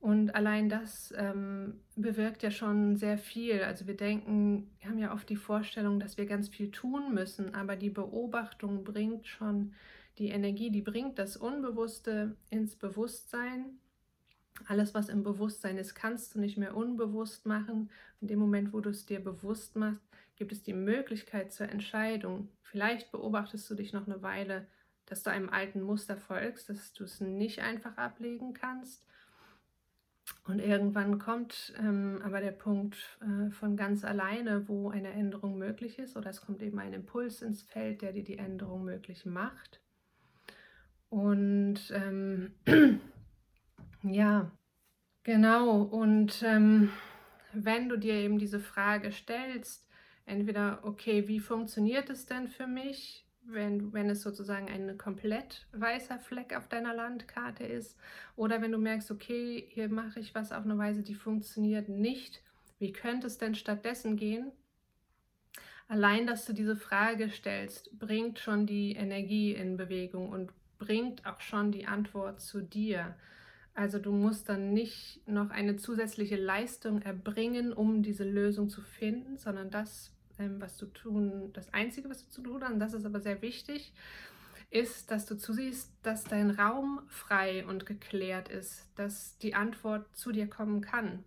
Und 0.00 0.34
allein 0.34 0.70
das 0.70 1.12
ähm, 1.18 1.80
bewirkt 1.94 2.42
ja 2.42 2.50
schon 2.50 2.96
sehr 2.96 3.18
viel. 3.18 3.62
Also 3.62 3.86
wir 3.86 3.96
denken, 3.96 4.70
wir 4.78 4.88
haben 4.88 4.98
ja 4.98 5.12
oft 5.12 5.28
die 5.28 5.36
Vorstellung, 5.36 6.00
dass 6.00 6.16
wir 6.16 6.24
ganz 6.24 6.48
viel 6.48 6.70
tun 6.70 7.12
müssen, 7.12 7.54
aber 7.54 7.76
die 7.76 7.90
Beobachtung 7.90 8.82
bringt 8.82 9.26
schon 9.26 9.74
die 10.16 10.28
Energie, 10.28 10.70
die 10.70 10.80
bringt 10.80 11.18
das 11.18 11.36
Unbewusste 11.36 12.34
ins 12.48 12.76
Bewusstsein. 12.76 13.79
Alles, 14.66 14.94
was 14.94 15.08
im 15.08 15.22
Bewusstsein 15.22 15.78
ist, 15.78 15.94
kannst 15.94 16.34
du 16.34 16.40
nicht 16.40 16.58
mehr 16.58 16.76
unbewusst 16.76 17.46
machen. 17.46 17.90
In 18.20 18.28
dem 18.28 18.38
Moment, 18.38 18.72
wo 18.72 18.80
du 18.80 18.90
es 18.90 19.06
dir 19.06 19.20
bewusst 19.20 19.76
machst, 19.76 20.00
gibt 20.36 20.52
es 20.52 20.62
die 20.62 20.72
Möglichkeit 20.72 21.52
zur 21.52 21.68
Entscheidung. 21.68 22.48
Vielleicht 22.62 23.12
beobachtest 23.12 23.68
du 23.70 23.74
dich 23.74 23.92
noch 23.92 24.06
eine 24.06 24.22
Weile, 24.22 24.66
dass 25.06 25.22
du 25.22 25.30
einem 25.30 25.50
alten 25.50 25.82
Muster 25.82 26.16
folgst, 26.16 26.68
dass 26.68 26.92
du 26.92 27.04
es 27.04 27.20
nicht 27.20 27.60
einfach 27.60 27.96
ablegen 27.96 28.54
kannst. 28.54 29.04
Und 30.44 30.60
irgendwann 30.60 31.18
kommt 31.18 31.72
ähm, 31.78 32.20
aber 32.24 32.40
der 32.40 32.52
Punkt 32.52 32.96
äh, 33.20 33.50
von 33.50 33.76
ganz 33.76 34.04
alleine, 34.04 34.68
wo 34.68 34.90
eine 34.90 35.10
Änderung 35.10 35.58
möglich 35.58 35.98
ist, 35.98 36.16
oder 36.16 36.30
es 36.30 36.40
kommt 36.40 36.62
eben 36.62 36.78
ein 36.78 36.92
Impuls 36.92 37.42
ins 37.42 37.62
Feld, 37.62 38.02
der 38.02 38.12
dir 38.12 38.24
die 38.24 38.38
Änderung 38.38 38.84
möglich 38.84 39.26
macht. 39.26 39.80
Und 41.08 41.80
ähm, 41.92 42.54
ja, 44.02 44.50
genau. 45.22 45.82
Und 45.82 46.42
ähm, 46.42 46.90
wenn 47.52 47.88
du 47.88 47.96
dir 47.96 48.14
eben 48.14 48.38
diese 48.38 48.60
Frage 48.60 49.12
stellst, 49.12 49.88
entweder, 50.26 50.80
okay, 50.82 51.28
wie 51.28 51.40
funktioniert 51.40 52.10
es 52.10 52.26
denn 52.26 52.48
für 52.48 52.66
mich, 52.66 53.26
wenn, 53.42 53.92
wenn 53.92 54.10
es 54.10 54.22
sozusagen 54.22 54.68
ein 54.68 54.96
komplett 54.98 55.66
weißer 55.72 56.18
Fleck 56.18 56.54
auf 56.56 56.68
deiner 56.68 56.94
Landkarte 56.94 57.64
ist, 57.64 57.98
oder 58.36 58.62
wenn 58.62 58.72
du 58.72 58.78
merkst, 58.78 59.10
okay, 59.10 59.66
hier 59.70 59.88
mache 59.88 60.20
ich 60.20 60.34
was 60.34 60.52
auf 60.52 60.64
eine 60.64 60.78
Weise, 60.78 61.02
die 61.02 61.14
funktioniert 61.14 61.88
nicht, 61.88 62.42
wie 62.78 62.92
könnte 62.92 63.26
es 63.26 63.38
denn 63.38 63.54
stattdessen 63.54 64.16
gehen? 64.16 64.52
Allein, 65.88 66.26
dass 66.26 66.46
du 66.46 66.52
diese 66.52 66.76
Frage 66.76 67.30
stellst, 67.30 67.98
bringt 67.98 68.38
schon 68.38 68.64
die 68.64 68.92
Energie 68.92 69.52
in 69.52 69.76
Bewegung 69.76 70.28
und 70.28 70.52
bringt 70.78 71.26
auch 71.26 71.40
schon 71.40 71.72
die 71.72 71.86
Antwort 71.86 72.40
zu 72.40 72.62
dir. 72.62 73.16
Also 73.80 73.98
du 73.98 74.12
musst 74.12 74.50
dann 74.50 74.74
nicht 74.74 75.26
noch 75.26 75.48
eine 75.48 75.76
zusätzliche 75.76 76.36
Leistung 76.36 77.00
erbringen, 77.00 77.72
um 77.72 78.02
diese 78.02 78.24
Lösung 78.24 78.68
zu 78.68 78.82
finden, 78.82 79.38
sondern 79.38 79.70
das 79.70 80.12
ähm, 80.38 80.60
was 80.60 80.76
du 80.76 80.84
tun, 80.84 81.50
das 81.54 81.72
Einzige, 81.72 82.10
was 82.10 82.26
du 82.26 82.30
zu 82.30 82.42
tun 82.42 82.62
hast, 82.62 82.72
und 82.72 82.78
das 82.78 82.92
ist 82.92 83.06
aber 83.06 83.20
sehr 83.20 83.40
wichtig, 83.40 83.94
ist, 84.68 85.10
dass 85.10 85.24
du 85.24 85.34
zusiehst, 85.34 85.90
dass 86.02 86.24
dein 86.24 86.50
Raum 86.50 87.00
frei 87.08 87.64
und 87.66 87.86
geklärt 87.86 88.50
ist, 88.50 88.86
dass 88.96 89.38
die 89.38 89.54
Antwort 89.54 90.14
zu 90.14 90.30
dir 90.30 90.46
kommen 90.46 90.82
kann. 90.82 91.24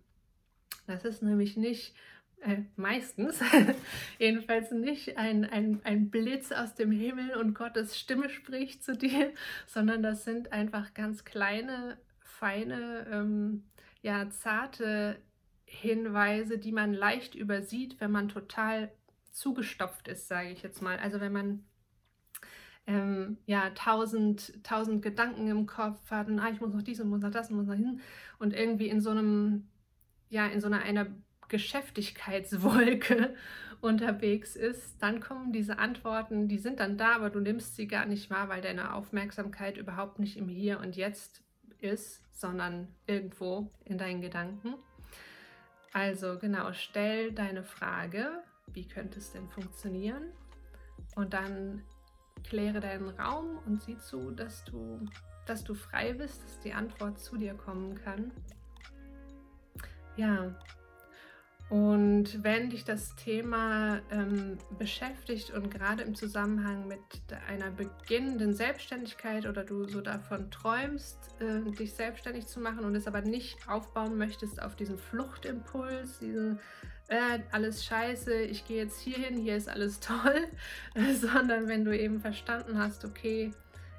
Das 0.86 1.04
ist 1.04 1.24
nämlich 1.24 1.56
nicht 1.56 1.92
äh, 2.40 2.62
meistens, 2.76 3.40
jedenfalls 4.20 4.70
nicht 4.70 5.18
ein, 5.18 5.44
ein, 5.44 5.80
ein 5.82 6.08
Blitz 6.08 6.52
aus 6.52 6.76
dem 6.76 6.92
Himmel 6.92 7.34
und 7.34 7.54
Gottes 7.54 7.98
Stimme 7.98 8.30
spricht 8.30 8.84
zu 8.84 8.96
dir, 8.96 9.32
sondern 9.66 10.04
das 10.04 10.22
sind 10.22 10.52
einfach 10.52 10.94
ganz 10.94 11.24
kleine, 11.24 11.98
feine, 12.34 13.06
ähm, 13.10 13.64
ja, 14.02 14.28
zarte 14.30 15.18
Hinweise, 15.64 16.58
die 16.58 16.72
man 16.72 16.92
leicht 16.92 17.34
übersieht, 17.34 18.00
wenn 18.00 18.10
man 18.10 18.28
total 18.28 18.92
zugestopft 19.32 20.08
ist, 20.08 20.28
sage 20.28 20.50
ich 20.50 20.62
jetzt 20.62 20.82
mal. 20.82 20.98
Also 20.98 21.20
wenn 21.20 21.32
man 21.32 21.64
ähm, 22.86 23.38
ja 23.46 23.70
tausend, 23.70 24.52
tausend 24.62 25.02
Gedanken 25.02 25.48
im 25.48 25.66
Kopf 25.66 26.10
hat 26.10 26.28
und 26.28 26.38
ah, 26.38 26.50
ich 26.52 26.60
muss 26.60 26.72
noch 26.72 26.82
dies 26.82 27.00
und 27.00 27.08
muss 27.08 27.20
noch 27.20 27.30
das 27.30 27.50
und 27.50 27.56
muss 27.56 27.66
noch 27.66 27.74
hin 27.74 28.00
und 28.38 28.54
irgendwie 28.54 28.88
in 28.88 29.00
so 29.00 29.10
einem, 29.10 29.68
ja, 30.28 30.46
in 30.46 30.60
so 30.60 30.66
einer, 30.66 30.80
einer 30.80 31.06
Geschäftigkeitswolke 31.48 33.34
unterwegs 33.80 34.56
ist, 34.56 35.02
dann 35.02 35.20
kommen 35.20 35.52
diese 35.52 35.78
Antworten, 35.78 36.48
die 36.48 36.58
sind 36.58 36.80
dann 36.80 36.96
da, 36.96 37.16
aber 37.16 37.30
du 37.30 37.40
nimmst 37.40 37.76
sie 37.76 37.86
gar 37.86 38.06
nicht 38.06 38.30
wahr, 38.30 38.48
weil 38.48 38.62
deine 38.62 38.94
Aufmerksamkeit 38.94 39.76
überhaupt 39.76 40.18
nicht 40.18 40.36
im 40.36 40.48
Hier 40.48 40.80
und 40.80 40.96
Jetzt 40.96 41.43
ist, 41.84 42.20
sondern 42.32 42.88
irgendwo 43.06 43.70
in 43.84 43.98
deinen 43.98 44.20
Gedanken. 44.20 44.74
Also 45.92 46.38
genau, 46.38 46.72
stell 46.72 47.32
deine 47.32 47.62
Frage, 47.62 48.42
wie 48.72 48.88
könnte 48.88 49.20
es 49.20 49.32
denn 49.32 49.48
funktionieren? 49.48 50.32
Und 51.14 51.34
dann 51.34 51.84
kläre 52.42 52.80
deinen 52.80 53.10
Raum 53.10 53.58
und 53.66 53.82
sieh 53.82 53.98
zu, 53.98 54.32
dass 54.32 54.64
du, 54.64 55.06
dass 55.46 55.62
du 55.62 55.74
frei 55.74 56.14
bist, 56.14 56.42
dass 56.42 56.60
die 56.60 56.72
Antwort 56.72 57.20
zu 57.20 57.36
dir 57.36 57.54
kommen 57.54 57.94
kann. 58.02 58.32
Ja, 60.16 60.54
und 61.74 62.44
wenn 62.44 62.70
dich 62.70 62.84
das 62.84 63.16
Thema 63.16 64.00
ähm, 64.12 64.58
beschäftigt 64.78 65.50
und 65.50 65.72
gerade 65.72 66.04
im 66.04 66.14
Zusammenhang 66.14 66.86
mit 66.86 67.00
einer 67.48 67.72
beginnenden 67.72 68.54
Selbstständigkeit 68.54 69.44
oder 69.44 69.64
du 69.64 69.88
so 69.88 70.00
davon 70.00 70.52
träumst, 70.52 71.18
äh, 71.40 71.68
dich 71.72 71.94
selbstständig 71.94 72.46
zu 72.46 72.60
machen 72.60 72.84
und 72.84 72.94
es 72.94 73.08
aber 73.08 73.22
nicht 73.22 73.68
aufbauen 73.68 74.16
möchtest 74.16 74.62
auf 74.62 74.76
diesen 74.76 74.98
Fluchtimpuls, 74.98 76.20
diesen 76.20 76.60
äh, 77.08 77.40
alles 77.50 77.84
scheiße, 77.84 78.42
ich 78.42 78.64
gehe 78.68 78.76
jetzt 78.76 79.00
hier 79.00 79.16
hin, 79.16 79.36
hier 79.36 79.56
ist 79.56 79.68
alles 79.68 79.98
toll, 79.98 80.46
sondern 81.20 81.66
wenn 81.66 81.84
du 81.84 81.98
eben 81.98 82.20
verstanden 82.20 82.78
hast, 82.78 83.04
okay, 83.04 83.50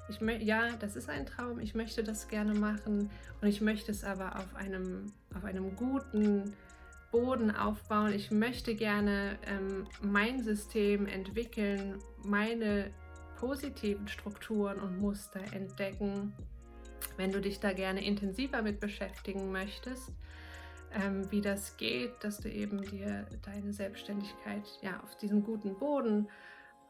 ich 0.08 0.20
ja, 0.20 0.70
das 0.80 0.96
ist 0.96 1.10
ein 1.10 1.26
Traum, 1.26 1.60
ich 1.60 1.74
möchte 1.74 2.02
das 2.02 2.28
gerne 2.28 2.54
machen 2.54 3.10
und 3.42 3.48
ich 3.48 3.60
möchte 3.60 3.90
es 3.90 4.02
aber 4.02 4.36
auf 4.36 4.54
einem, 4.54 5.12
auf 5.34 5.44
einem 5.44 5.76
guten, 5.76 6.54
Boden 7.16 7.50
aufbauen. 7.50 8.12
Ich 8.12 8.30
möchte 8.30 8.74
gerne 8.74 9.38
ähm, 9.46 9.86
mein 10.02 10.42
System 10.42 11.06
entwickeln, 11.06 11.98
meine 12.22 12.90
positiven 13.40 14.06
Strukturen 14.06 14.78
und 14.80 14.98
Muster 14.98 15.40
entdecken. 15.52 16.34
Wenn 17.16 17.32
du 17.32 17.40
dich 17.40 17.58
da 17.58 17.72
gerne 17.72 18.04
intensiver 18.04 18.60
mit 18.60 18.80
beschäftigen 18.80 19.50
möchtest, 19.50 20.12
ähm, 20.92 21.30
wie 21.30 21.40
das 21.40 21.78
geht, 21.78 22.22
dass 22.22 22.36
du 22.36 22.50
eben 22.50 22.82
dir 22.82 23.24
deine 23.42 23.72
Selbstständigkeit 23.72 24.64
ja 24.82 25.00
auf 25.02 25.16
diesem 25.16 25.42
guten 25.42 25.78
Boden 25.78 26.28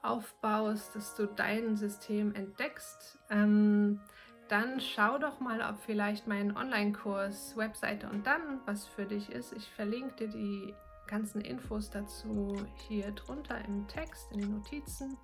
aufbaust, 0.03 0.97
dass 0.97 1.15
du 1.15 1.27
dein 1.27 1.77
System 1.77 2.35
entdeckst, 2.35 3.17
ähm, 3.31 4.01
dann 4.49 4.81
schau 4.81 5.19
doch 5.19 5.41
mal, 5.41 5.61
ob 5.61 5.79
vielleicht 5.81 6.27
mein 6.27 6.57
Online-Kurs 6.57 7.57
Webseite 7.57 8.09
und 8.09 8.27
dann 8.27 8.61
was 8.67 8.87
für 8.87 9.05
dich 9.05 9.31
ist. 9.31 9.53
Ich 9.53 9.69
verlinke 9.71 10.27
dir 10.27 10.29
die 10.29 10.75
ganzen 11.07 11.41
Infos 11.41 11.91
dazu 11.91 12.57
hier 12.89 13.11
drunter 13.13 13.65
im 13.65 13.87
Text, 13.89 14.31
in 14.33 14.41
den 14.41 14.53
Notizen. 14.53 15.17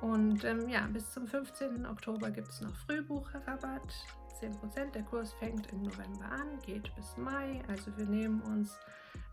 Und 0.00 0.44
ähm, 0.44 0.68
ja, 0.68 0.86
bis 0.92 1.10
zum 1.12 1.26
15. 1.26 1.86
Oktober 1.86 2.30
gibt 2.30 2.48
es 2.48 2.60
noch 2.60 2.74
Frühbucherrabatt. 2.86 3.94
10%. 4.40 4.92
Der 4.92 5.02
Kurs 5.02 5.32
fängt 5.34 5.72
im 5.72 5.82
November 5.82 6.26
an, 6.30 6.58
geht 6.64 6.94
bis 6.94 7.16
Mai. 7.16 7.60
Also 7.66 7.96
wir 7.96 8.06
nehmen 8.06 8.40
uns 8.42 8.78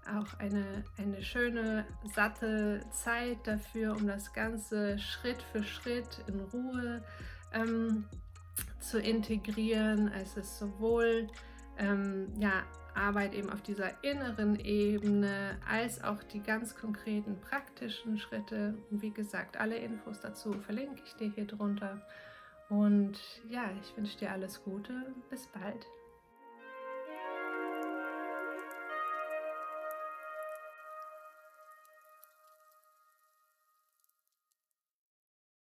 auch 0.07 0.39
eine, 0.39 0.83
eine 0.97 1.21
schöne, 1.21 1.85
satte 2.15 2.81
Zeit 2.91 3.37
dafür, 3.43 3.95
um 3.95 4.07
das 4.07 4.33
Ganze 4.33 4.97
Schritt 4.97 5.41
für 5.51 5.63
Schritt 5.63 6.23
in 6.27 6.39
Ruhe 6.39 7.03
ähm, 7.53 8.05
zu 8.79 8.99
integrieren. 8.99 10.11
Es 10.21 10.37
ist 10.37 10.59
sowohl 10.59 11.27
ähm, 11.77 12.33
ja, 12.39 12.63
Arbeit 12.93 13.33
eben 13.33 13.49
auf 13.49 13.61
dieser 13.61 14.03
inneren 14.03 14.59
Ebene 14.59 15.57
als 15.67 16.03
auch 16.03 16.23
die 16.23 16.41
ganz 16.41 16.75
konkreten 16.75 17.39
praktischen 17.41 18.17
Schritte. 18.17 18.77
Und 18.89 19.01
wie 19.01 19.11
gesagt, 19.11 19.57
alle 19.57 19.77
Infos 19.77 20.21
dazu 20.21 20.53
verlinke 20.53 21.01
ich 21.05 21.15
dir 21.15 21.29
hier 21.29 21.45
drunter. 21.45 22.01
Und 22.69 23.19
ja, 23.49 23.69
ich 23.81 23.95
wünsche 23.97 24.17
dir 24.17 24.31
alles 24.31 24.63
Gute. 24.63 25.13
Bis 25.29 25.47
bald. 25.47 25.85